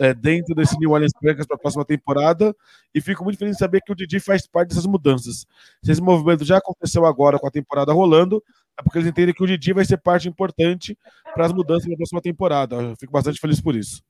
[0.00, 2.54] é, dentro desse New Orleans Pelicans para a próxima temporada.
[2.94, 5.46] E fico muito feliz de saber que o Didi faz parte dessas mudanças.
[5.82, 8.42] Se esse movimento já aconteceu agora com a temporada rolando,
[8.78, 10.96] é porque eles entendem que o Didi vai ser parte importante
[11.34, 12.76] para as mudanças na próxima temporada.
[12.76, 14.02] Eu fico bastante feliz por isso.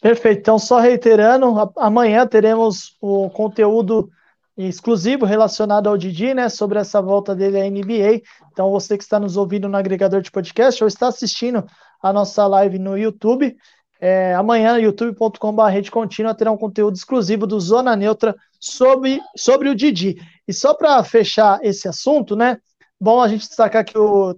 [0.00, 0.40] Perfeito.
[0.40, 4.10] Então, só reiterando, amanhã teremos o conteúdo
[4.56, 8.22] exclusivo relacionado ao Didi, né, sobre essa volta dele à NBA.
[8.52, 11.64] Então, você que está nos ouvindo no agregador de podcast ou está assistindo
[12.02, 13.56] a nossa live no YouTube,
[14.00, 19.74] é, amanhã, youtube.com.br rede contínua, terá um conteúdo exclusivo do Zona Neutra sobre, sobre o
[19.74, 20.16] Didi.
[20.46, 22.58] E só para fechar esse assunto, né,
[23.00, 24.36] bom a gente destacar que o,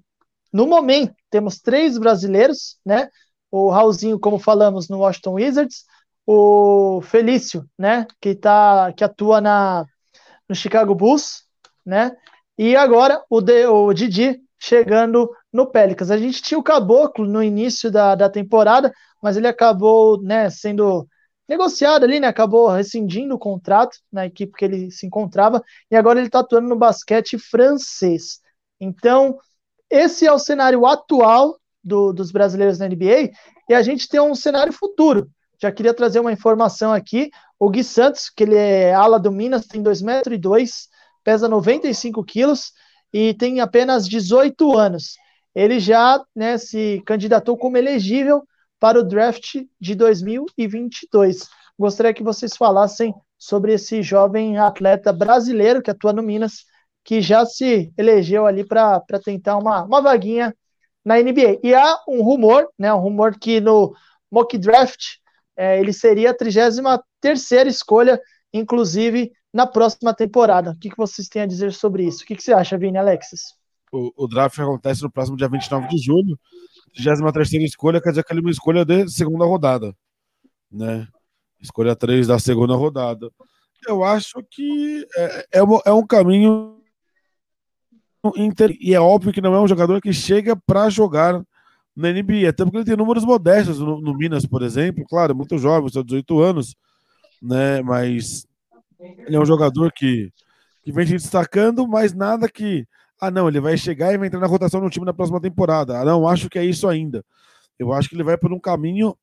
[0.52, 3.08] no momento temos três brasileiros, né,
[3.50, 5.84] o Raulzinho, como falamos, no Washington Wizards,
[6.26, 9.84] o Felício, né, que tá, que atua na
[10.48, 11.44] no Chicago Bulls,
[11.86, 12.16] né?
[12.58, 16.10] E agora o, de, o Didi chegando no Pelicans.
[16.10, 18.92] A gente tinha o Caboclo no início da, da temporada,
[19.22, 21.06] mas ele acabou, né, sendo
[21.48, 22.26] negociado ali, né?
[22.26, 26.68] Acabou rescindindo o contrato na equipe que ele se encontrava e agora ele está atuando
[26.68, 28.40] no basquete francês.
[28.80, 29.38] Então,
[29.88, 33.30] esse é o cenário atual do, dos brasileiros na NBA
[33.68, 35.30] e a gente tem um cenário futuro.
[35.60, 37.30] Já queria trazer uma informação aqui.
[37.58, 40.88] O Gui Santos, que ele é ala do Minas, tem 2,2 metros,
[41.22, 42.72] pesa 95 quilos
[43.12, 45.16] e tem apenas 18 anos.
[45.54, 48.42] Ele já né, se candidatou como elegível
[48.78, 51.48] para o draft de 2022.
[51.78, 56.64] Gostaria que vocês falassem sobre esse jovem atleta brasileiro que atua no Minas,
[57.04, 60.54] que já se elegeu ali para tentar uma, uma vaguinha
[61.10, 61.58] na NBA.
[61.64, 63.92] E há um rumor, né, um rumor que no
[64.30, 65.16] mock draft
[65.56, 68.20] é, ele seria a 33 escolha,
[68.54, 70.70] inclusive na próxima temporada.
[70.70, 72.22] O que, que vocês têm a dizer sobre isso?
[72.22, 73.54] O que, que você acha, Vini Alexis?
[73.92, 76.38] O, o draft acontece no próximo dia 29 de julho.
[76.94, 79.92] 33 escolha quer dizer que ele é uma escolha de segunda rodada,
[80.70, 81.08] né?
[81.60, 83.30] Escolha 3 da segunda rodada.
[83.86, 86.79] Eu acho que é, é, é um caminho
[88.36, 91.42] Inter, e é óbvio que não é um jogador que chega para jogar
[91.96, 95.58] na NBA, até porque ele tem números modestos no, no Minas, por exemplo, claro, muito
[95.58, 96.76] jovem, só 18 anos,
[97.42, 97.82] né?
[97.82, 98.46] Mas
[99.26, 100.32] ele é um jogador que,
[100.82, 102.86] que vem se destacando, mas nada que
[103.20, 105.98] ah, não, ele vai chegar e vai entrar na rotação no time na próxima temporada.
[105.98, 107.22] Ah, não, acho que é isso ainda.
[107.78, 109.14] Eu acho que ele vai por um caminho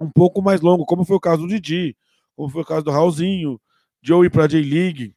[0.00, 1.94] um pouco mais longo, como foi o caso do Didi,
[2.34, 3.60] como foi o caso do Raulzinho,
[4.00, 5.14] de ou ir para a J-League,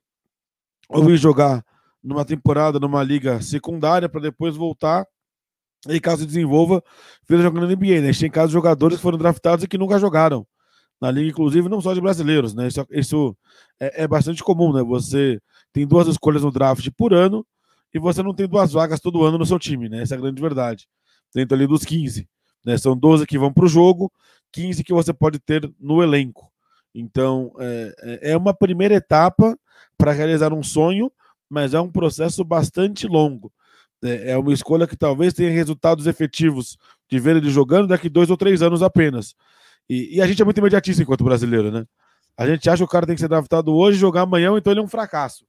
[0.89, 1.63] ou ir jogar
[2.03, 5.05] numa temporada, numa liga secundária, para depois voltar
[5.87, 6.83] e caso desenvolva,
[7.27, 8.01] vir jogando na NBA.
[8.01, 8.09] Né?
[8.09, 10.45] A gente tem casos de jogadores que foram draftados e que nunca jogaram
[11.01, 12.53] na liga, inclusive não só de brasileiros.
[12.53, 12.67] Né?
[12.67, 13.37] Isso, isso
[13.79, 14.81] é, é, bastante comum, né?
[14.83, 15.41] Você
[15.73, 17.45] tem duas escolhas no draft por ano
[17.93, 20.01] e você não tem duas vagas todo ano no seu time, né?
[20.01, 20.87] Essa é a grande verdade.
[21.33, 22.27] Dentro ali dos 15.
[22.65, 22.77] Né?
[22.77, 24.11] São 12 que vão para o jogo,
[24.51, 26.51] 15 que você pode ter no elenco.
[26.95, 29.57] Então, é, é, é uma primeira etapa
[29.97, 31.11] para realizar um sonho,
[31.53, 33.53] mas é um processo bastante longo.
[34.03, 36.77] É, é uma escolha que talvez tenha resultados efetivos
[37.07, 39.35] de ver ele jogando daqui dois ou três anos apenas.
[39.87, 41.85] E, e, a gente é muito imediatista enquanto brasileiro, né?
[42.35, 44.79] A gente acha que o cara tem que ser draftado hoje, jogar amanhã, então ele
[44.79, 45.45] é um fracasso.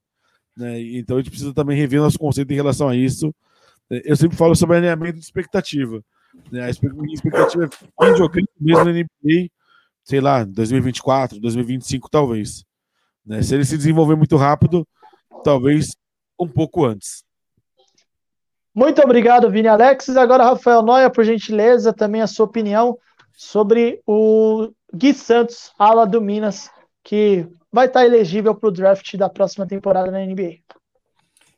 [0.55, 0.79] Né?
[0.99, 3.35] Então a gente precisa também rever nosso conceito em relação a isso.
[3.91, 6.05] É, eu sempre falo sobre alinhamento de expectativa.
[6.53, 6.65] Né?
[6.65, 9.49] A expectativa é vir jogando mesmo na NBA,
[10.05, 12.63] sei lá, 2024, 2025 talvez.
[13.25, 13.41] Né?
[13.43, 14.87] Se ele se desenvolver muito rápido,
[15.45, 15.95] talvez
[16.41, 17.23] um pouco antes.
[18.75, 20.17] Muito obrigado, Vini Alexis.
[20.17, 22.99] Agora, Rafael Noia, por gentileza, também a sua opinião
[23.33, 26.69] sobre o Gui Santos, ala do Minas,
[27.05, 30.59] que vai estar elegível para o draft da próxima temporada na NBA.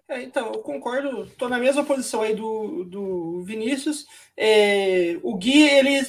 [0.08, 4.06] É, então, eu concordo, estou na mesma posição aí do, do Vinícius.
[4.36, 6.00] É, o Gui, ele,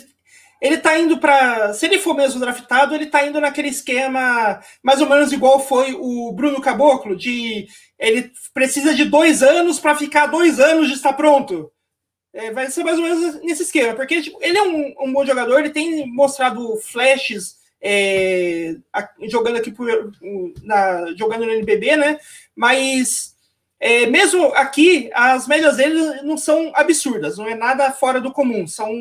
[0.62, 1.74] ele tá indo para.
[1.74, 5.94] Se ele for mesmo draftado, ele tá indo naquele esquema mais ou menos igual foi
[5.94, 7.68] o Bruno Caboclo, de
[8.00, 11.72] ele precisa de dois anos para ficar dois anos de estar pronto.
[12.34, 15.26] É, vai ser mais ou menos nesse esquema, porque tipo, ele é um, um, bom
[15.26, 18.76] jogador, ele tem mostrado flashes é,
[19.24, 19.88] jogando aqui por,
[20.62, 22.20] na, jogando no NBB, né?
[22.56, 23.36] Mas
[23.80, 28.66] é, mesmo aqui, as médias dele não são absurdas, não é nada fora do comum.
[28.68, 28.92] São.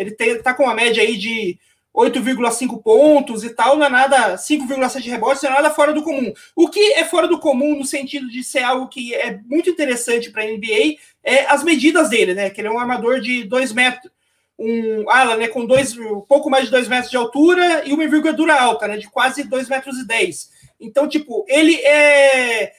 [0.00, 1.58] Ele tem, tá com uma média aí de
[1.94, 6.32] 8,5 pontos e tal, não é nada 5,7 rebotes, não é nada fora do comum.
[6.54, 10.30] O que é fora do comum no sentido de ser algo que é muito interessante
[10.30, 12.50] para a NBA é as medidas dele, né?
[12.50, 14.10] Que ele é um armador de 2 metros,
[14.58, 18.04] um ala, né, com dois, um pouco mais de 2 metros de altura e uma
[18.04, 20.50] envergadura alta, né, de quase 2 metros e 10.
[20.78, 22.72] Então, tipo, ele é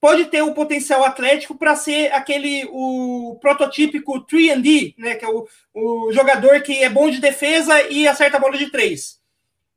[0.00, 5.46] pode ter o potencial atlético para ser aquele o prototípico 3D, né, que é o,
[5.74, 9.18] o jogador que é bom de defesa e acerta a bola de três.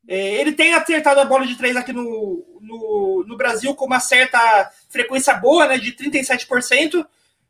[0.07, 3.99] É, ele tem acertado a bola de três aqui no, no, no, Brasil com uma
[3.99, 7.05] certa frequência boa, né, de 37%.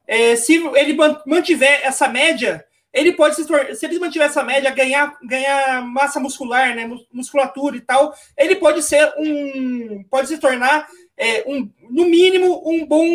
[0.06, 4.72] É, se ele mantiver essa média, ele pode se tornar, se ele mantiver essa média,
[4.72, 10.88] ganhar, ganhar massa muscular, né, musculatura e tal, ele pode ser um, pode se tornar
[11.20, 13.06] é, um, no mínimo um bom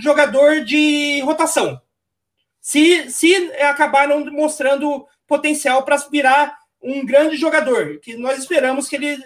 [0.00, 1.80] jogador de rotação.
[2.60, 8.96] Se, se acabar não mostrando potencial para aspirar um grande jogador, que nós esperamos que
[8.96, 9.18] ele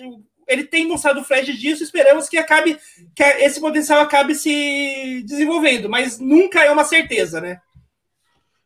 [0.49, 2.79] ele tem mostrado flash disso, esperamos que acabe
[3.17, 7.59] que esse potencial acabe se desenvolvendo, mas nunca é uma certeza, né?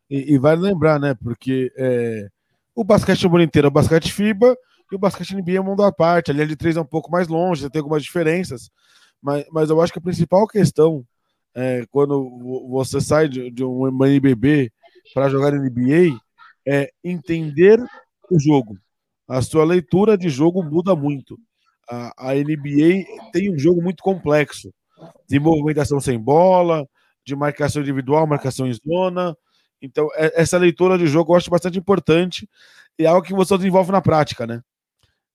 [0.07, 1.15] E, e vale lembrar, né?
[1.15, 2.27] Porque é,
[2.75, 4.55] o basquete mundo inteiro é o basquete FIBA
[4.91, 6.29] e o basquete NBA é mundo à parte.
[6.29, 8.69] Ali de três é um pouco mais longe, tem algumas diferenças.
[9.21, 11.05] Mas, mas eu acho que a principal questão
[11.53, 14.71] é quando você sai de, de um NBB
[15.13, 16.17] para jogar NBA
[16.67, 17.79] é entender
[18.29, 18.77] o jogo.
[19.27, 21.37] A sua leitura de jogo muda muito.
[21.89, 24.73] A, a NBA tem um jogo muito complexo
[25.27, 26.87] de movimentação sem bola,
[27.25, 29.35] de marcação individual, marcação em zona.
[29.81, 32.47] Então, é, essa leitura de jogo eu acho bastante importante
[32.97, 34.61] e é algo que você desenvolve na prática, né?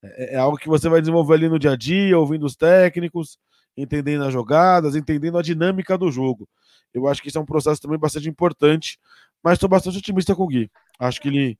[0.02, 3.38] É, é algo que você vai desenvolver ali no dia a dia, ouvindo os técnicos,
[3.76, 6.48] entendendo as jogadas, entendendo a dinâmica do jogo.
[6.94, 8.98] Eu acho que isso é um processo também bastante importante,
[9.42, 10.70] mas estou bastante otimista com o Gui.
[10.98, 11.58] Acho que ele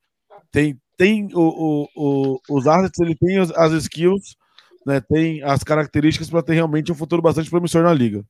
[0.50, 4.36] tem, tem o, o, o, os assets, ele tem as, as skills,
[4.86, 8.24] né, tem as características para ter realmente um futuro bastante promissor na liga.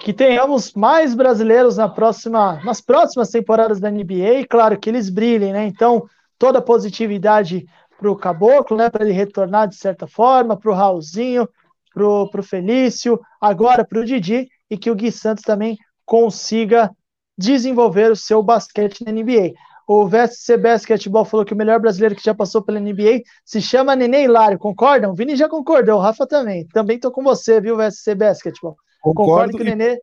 [0.00, 5.10] Que tenhamos mais brasileiros na próxima, nas próximas temporadas da NBA, e claro que eles
[5.10, 5.66] brilhem, né?
[5.66, 6.06] Então,
[6.38, 7.66] toda a positividade
[7.98, 8.90] para o Caboclo, né?
[8.90, 11.48] Para ele retornar de certa forma, para o Raulzinho,
[11.96, 16.90] para o Felício, agora para o Didi, e que o Gui Santos também consiga
[17.38, 19.52] desenvolver o seu basquete na NBA.
[19.88, 23.94] O VSC Basketball falou que o melhor brasileiro que já passou pela NBA se chama
[23.94, 24.58] Nenê Hilário.
[24.58, 25.12] Concordam?
[25.12, 26.66] O Vini já concordou, o Rafa também.
[26.68, 28.76] Também tô com você, viu, VSC Basketball.
[29.00, 30.00] Concordo, Concordo que o Nenê.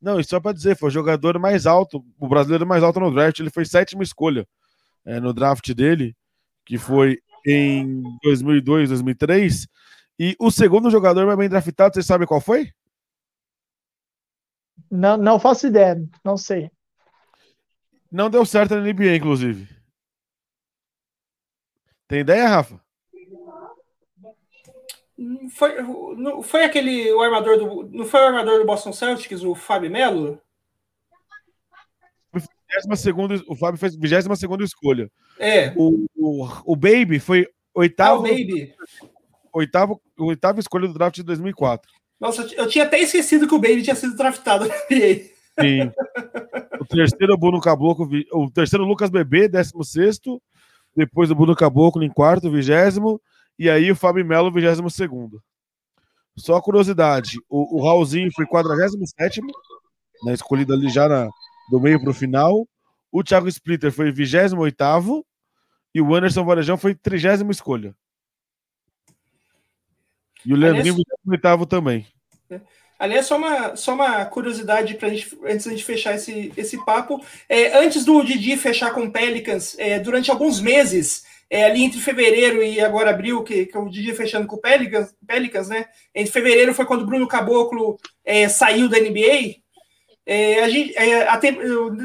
[0.00, 3.12] Não, e só para dizer, foi o jogador mais alto, o brasileiro mais alto no
[3.12, 3.38] draft.
[3.38, 4.48] Ele foi sétima escolha
[5.04, 6.16] é, no draft dele,
[6.64, 9.68] que foi em 2002, 2003.
[10.24, 12.72] E o segundo jogador mais bem draftado, você sabe qual foi?
[14.88, 16.70] Não, não faço ideia, não sei.
[18.08, 19.68] Não deu certo na NBA, inclusive.
[22.06, 22.80] Tem ideia, Rafa?
[25.56, 25.82] Foi,
[26.16, 27.88] não, foi aquele o armador do.
[27.88, 30.40] Não foi o armador do Boston Celtics, o Fábio Melo?
[33.48, 35.10] o Fábio fez 22 escolha.
[35.36, 35.72] É.
[35.76, 37.44] O, o, o Baby foi
[37.74, 38.18] oitavo.
[38.18, 38.72] Ah, o Baby.
[39.52, 41.90] Oitavo, oitava escolha do draft de 2004.
[42.20, 45.32] Nossa, eu tinha até esquecido que o Baby tinha sido draftado na NBA.
[45.60, 45.92] Sim.
[46.80, 50.20] O terceiro, o Bruno Caboclo, o terceiro, Lucas Bebê, 16.
[50.96, 53.20] Depois o Bruno Caboclo em quarto, vigésimo.
[53.58, 55.42] E aí o Fábio Melo, vigésimo segundo.
[56.36, 59.40] Só curiosidade: o, o Raulzinho foi 47,
[60.24, 61.28] né, escolhido ali já na,
[61.70, 62.66] do meio para o final.
[63.10, 64.54] O Thiago Splitter foi 28
[65.94, 67.94] e o Anderson Varejão foi 30 escolha.
[70.44, 72.06] E o Leandrinho, 28 também.
[72.50, 72.60] É.
[72.98, 77.20] Aliás, só uma, só uma curiosidade para gente, antes da gente fechar esse, esse papo.
[77.48, 82.00] É, antes do Didi fechar com o Pelicans, é, durante alguns meses, é, ali entre
[82.00, 85.86] fevereiro e agora abril, que, que é o Didi fechando com o Pelicans, Pelicans, né?
[86.14, 89.56] Entre fevereiro foi quando o Bruno Caboclo é, saiu da NBA.
[90.24, 91.38] É, a gente, é, a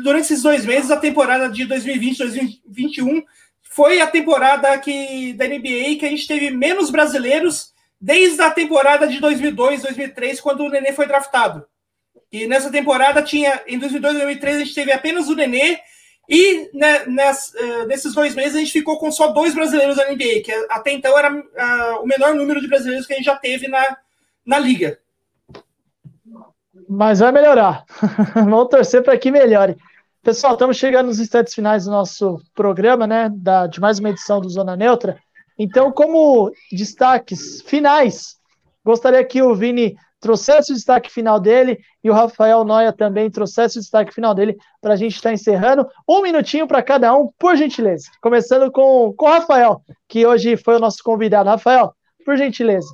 [0.01, 3.23] durante esses dois meses, a temporada de 2020-2021
[3.61, 9.07] foi a temporada que, da NBA que a gente teve menos brasileiros desde a temporada
[9.07, 11.65] de 2002, 2003, quando o Nenê foi draftado.
[12.31, 15.79] E nessa temporada tinha, em 2002 e 2003, a gente teve apenas o Nenê,
[16.29, 20.41] e né, uh, nesses dois meses a gente ficou com só dois brasileiros na NBA,
[20.43, 23.67] que até então era uh, o menor número de brasileiros que a gente já teve
[23.67, 23.97] na,
[24.45, 24.99] na liga.
[26.89, 27.85] Mas vai melhorar.
[28.35, 29.77] Vamos torcer para que melhore.
[30.21, 33.31] Pessoal, estamos chegando nos instantes finais do nosso programa, né?
[33.33, 35.17] Da, de mais uma edição do Zona Neutra.
[35.57, 38.37] Então, como destaques finais,
[38.83, 43.77] gostaria que o Vini trouxesse o destaque final dele e o Rafael Noia também trouxesse
[43.77, 45.87] o destaque final dele para a gente estar tá encerrando.
[46.07, 48.09] Um minutinho para cada um, por gentileza.
[48.21, 51.49] Começando com, com o Rafael, que hoje foi o nosso convidado.
[51.49, 51.93] Rafael,
[52.25, 52.87] por gentileza.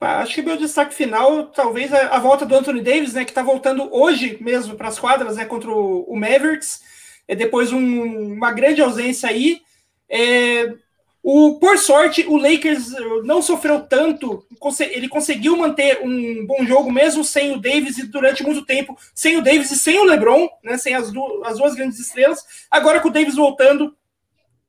[0.00, 3.42] Acho que meu destaque final, talvez a, a volta do Anthony Davis, né, que está
[3.42, 6.80] voltando hoje mesmo para as quadras, né, contra o, o Mavericks.
[7.28, 9.60] É depois um, uma grande ausência aí.
[10.08, 10.74] É,
[11.22, 12.92] o, por sorte, o Lakers
[13.24, 14.44] não sofreu tanto,
[14.80, 19.36] ele conseguiu manter um bom jogo mesmo sem o Davis e durante muito tempo, sem
[19.36, 22.42] o Davis e sem o LeBron, né, sem as, du as duas grandes estrelas.
[22.70, 23.94] Agora com o Davis voltando,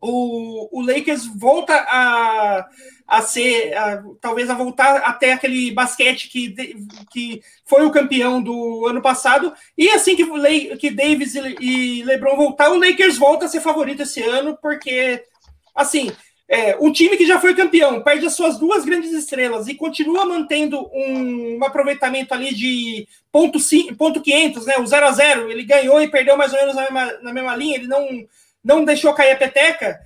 [0.02, 2.68] o, o Lakers volta a,
[3.08, 6.54] a ser, a, talvez a voltar até aquele basquete que,
[7.12, 9.54] que foi o campeão do ano passado.
[9.78, 14.02] E assim que, que Davis e, e LeBron voltar, o Lakers volta a ser favorito
[14.02, 15.24] esse ano, porque
[15.74, 16.12] assim
[16.54, 20.26] é, um time que já foi campeão, perde as suas duas grandes estrelas e continua
[20.26, 25.50] mantendo um, um aproveitamento ali de ponto, cinco, ponto 500, né, o 0 a 0
[25.50, 28.06] ele ganhou e perdeu mais ou menos na mesma, na mesma linha, ele não,
[28.62, 29.98] não deixou cair a peteca,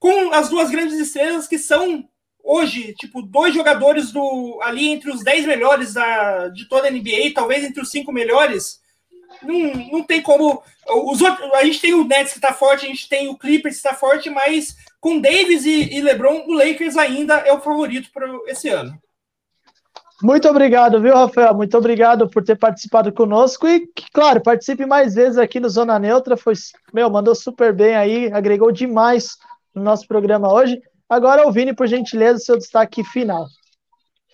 [0.00, 2.04] com as duas grandes estrelas que são
[2.42, 7.32] hoje, tipo, dois jogadores do ali entre os 10 melhores da, de toda a NBA,
[7.32, 8.80] talvez entre os cinco melhores,
[9.40, 10.64] não, não tem como.
[10.88, 13.76] Os outros, a gente tem o Nets que está forte, a gente tem o Clippers
[13.76, 18.08] que está forte, mas com Davis e, e LeBron, o Lakers ainda é o favorito
[18.14, 18.96] para esse ano.
[20.22, 21.52] Muito obrigado, viu, Rafael?
[21.56, 26.36] Muito obrigado por ter participado conosco e, claro, participe mais vezes aqui no Zona Neutra.
[26.36, 26.54] Foi,
[26.94, 29.36] meu, mandou super bem aí, agregou demais
[29.74, 30.80] no nosso programa hoje.
[31.10, 33.48] Agora, o Vini, por gentileza, seu destaque final.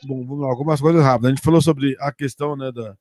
[0.05, 1.31] Bom, vamos lá, algumas coisas rápidas.
[1.31, 2.95] A gente falou sobre a questão né, da,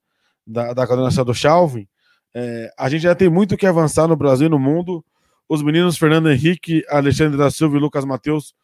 [0.46, 1.86] da, da condenação do Chalvin.
[2.34, 5.04] É, a gente já tem muito que avançar no Brasil e no mundo.
[5.48, 8.54] Os meninos Fernando Henrique, Alexandre da Silva e Lucas Matheus,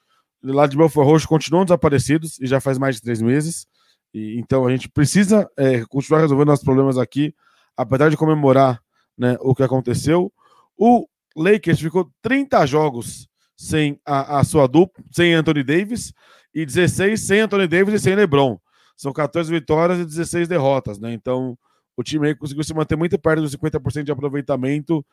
[0.43, 3.67] lá de Belfort Roxo, continuam desaparecidos e já faz mais de três meses.
[4.13, 7.35] E, então a gente precisa é, continuar resolvendo nossos problemas aqui,
[7.75, 8.83] apesar de comemorar
[9.17, 10.31] né, o que aconteceu.
[10.77, 16.13] O Lakers ficou 30 jogos sem a, a sua dupla, sem Anthony Davis,
[16.55, 18.59] e 16 sem Anthony Davis e sem LeBron.
[18.97, 21.13] São 14 vitórias e 16 derrotas, né?
[21.13, 21.59] Então,
[21.97, 25.05] o time aí conseguiu se manter muito perto dos 50% de aproveitamento,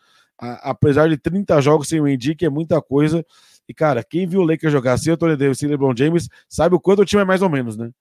[0.42, 3.24] a, apesar de 30 jogos sem o Indy, que é muita coisa.
[3.70, 6.80] E, cara, quem viu o Lakers jogar sem Anthony Davis e LeBron James sabe o
[6.80, 7.92] quanto o time é mais ou menos, né?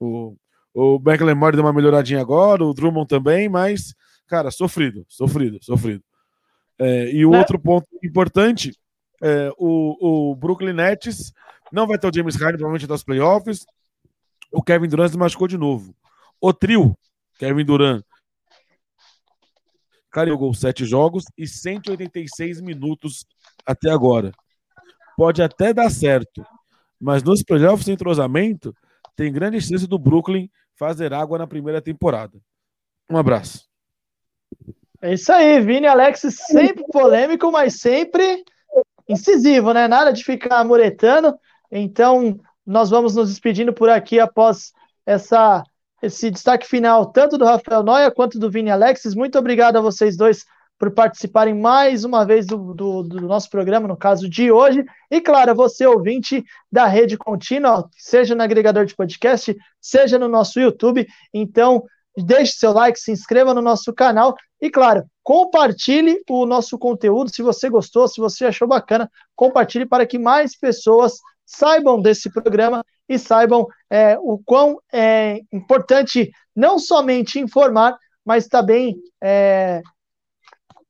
[0.00, 0.36] O,
[0.74, 3.94] o McLemore deu uma melhoradinha agora, o Drummond também, mas,
[4.26, 6.02] cara, sofrido, sofrido, sofrido.
[6.76, 7.38] É, e o é.
[7.38, 8.76] outro ponto importante,
[9.22, 11.32] é, o, o Brooklyn Nets
[11.72, 13.64] não vai ter o James Harden, provavelmente, das playoffs.
[14.52, 15.94] O Kevin Durant se machucou de novo.
[16.40, 16.96] O trio,
[17.38, 18.04] Kevin Durant,
[20.14, 23.26] cara, jogou sete jogos e 186 minutos
[23.66, 24.30] até agora.
[25.16, 26.46] Pode até dar certo,
[27.00, 28.72] mas nos playoffs de entrosamento,
[29.16, 32.38] tem grande chance do Brooklyn fazer água na primeira temporada.
[33.10, 33.66] Um abraço.
[35.02, 38.44] É isso aí, Vini Alex sempre polêmico, mas sempre
[39.08, 39.88] incisivo, né?
[39.88, 41.36] Nada de ficar muretando.
[41.70, 44.72] Então, nós vamos nos despedindo por aqui após
[45.04, 45.64] essa,
[46.04, 49.14] esse destaque final, tanto do Rafael Noia quanto do Vini Alexis.
[49.14, 50.44] Muito obrigado a vocês dois
[50.78, 54.84] por participarem mais uma vez do, do, do, nosso programa, no caso de hoje.
[55.10, 60.60] E claro, você ouvinte da rede contínua, seja no agregador de podcast, seja no nosso
[60.60, 61.06] YouTube.
[61.32, 61.84] Então,
[62.16, 67.34] deixe seu like, se inscreva no nosso canal e, claro, compartilhe o nosso conteúdo.
[67.34, 71.14] Se você gostou, se você achou bacana, compartilhe para que mais pessoas
[71.44, 78.96] saibam desse programa e saibam é, o quão é importante não somente informar, mas também
[79.22, 79.82] é,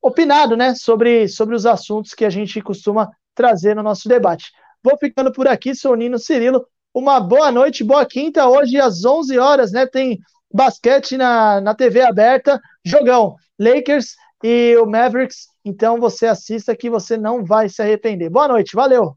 [0.01, 4.53] opinado né, sobre, sobre os assuntos que a gente costuma trazer no nosso debate.
[4.83, 6.67] Vou ficando por aqui, sou Nino Cirilo.
[6.93, 8.47] Uma boa noite, boa quinta.
[8.47, 9.87] Hoje às 11 horas, né?
[9.87, 10.19] Tem
[10.53, 13.35] basquete na, na TV aberta, jogão.
[13.59, 15.49] Lakers e o Mavericks.
[15.65, 18.29] Então você assista que você não vai se arrepender.
[18.29, 19.17] Boa noite, valeu!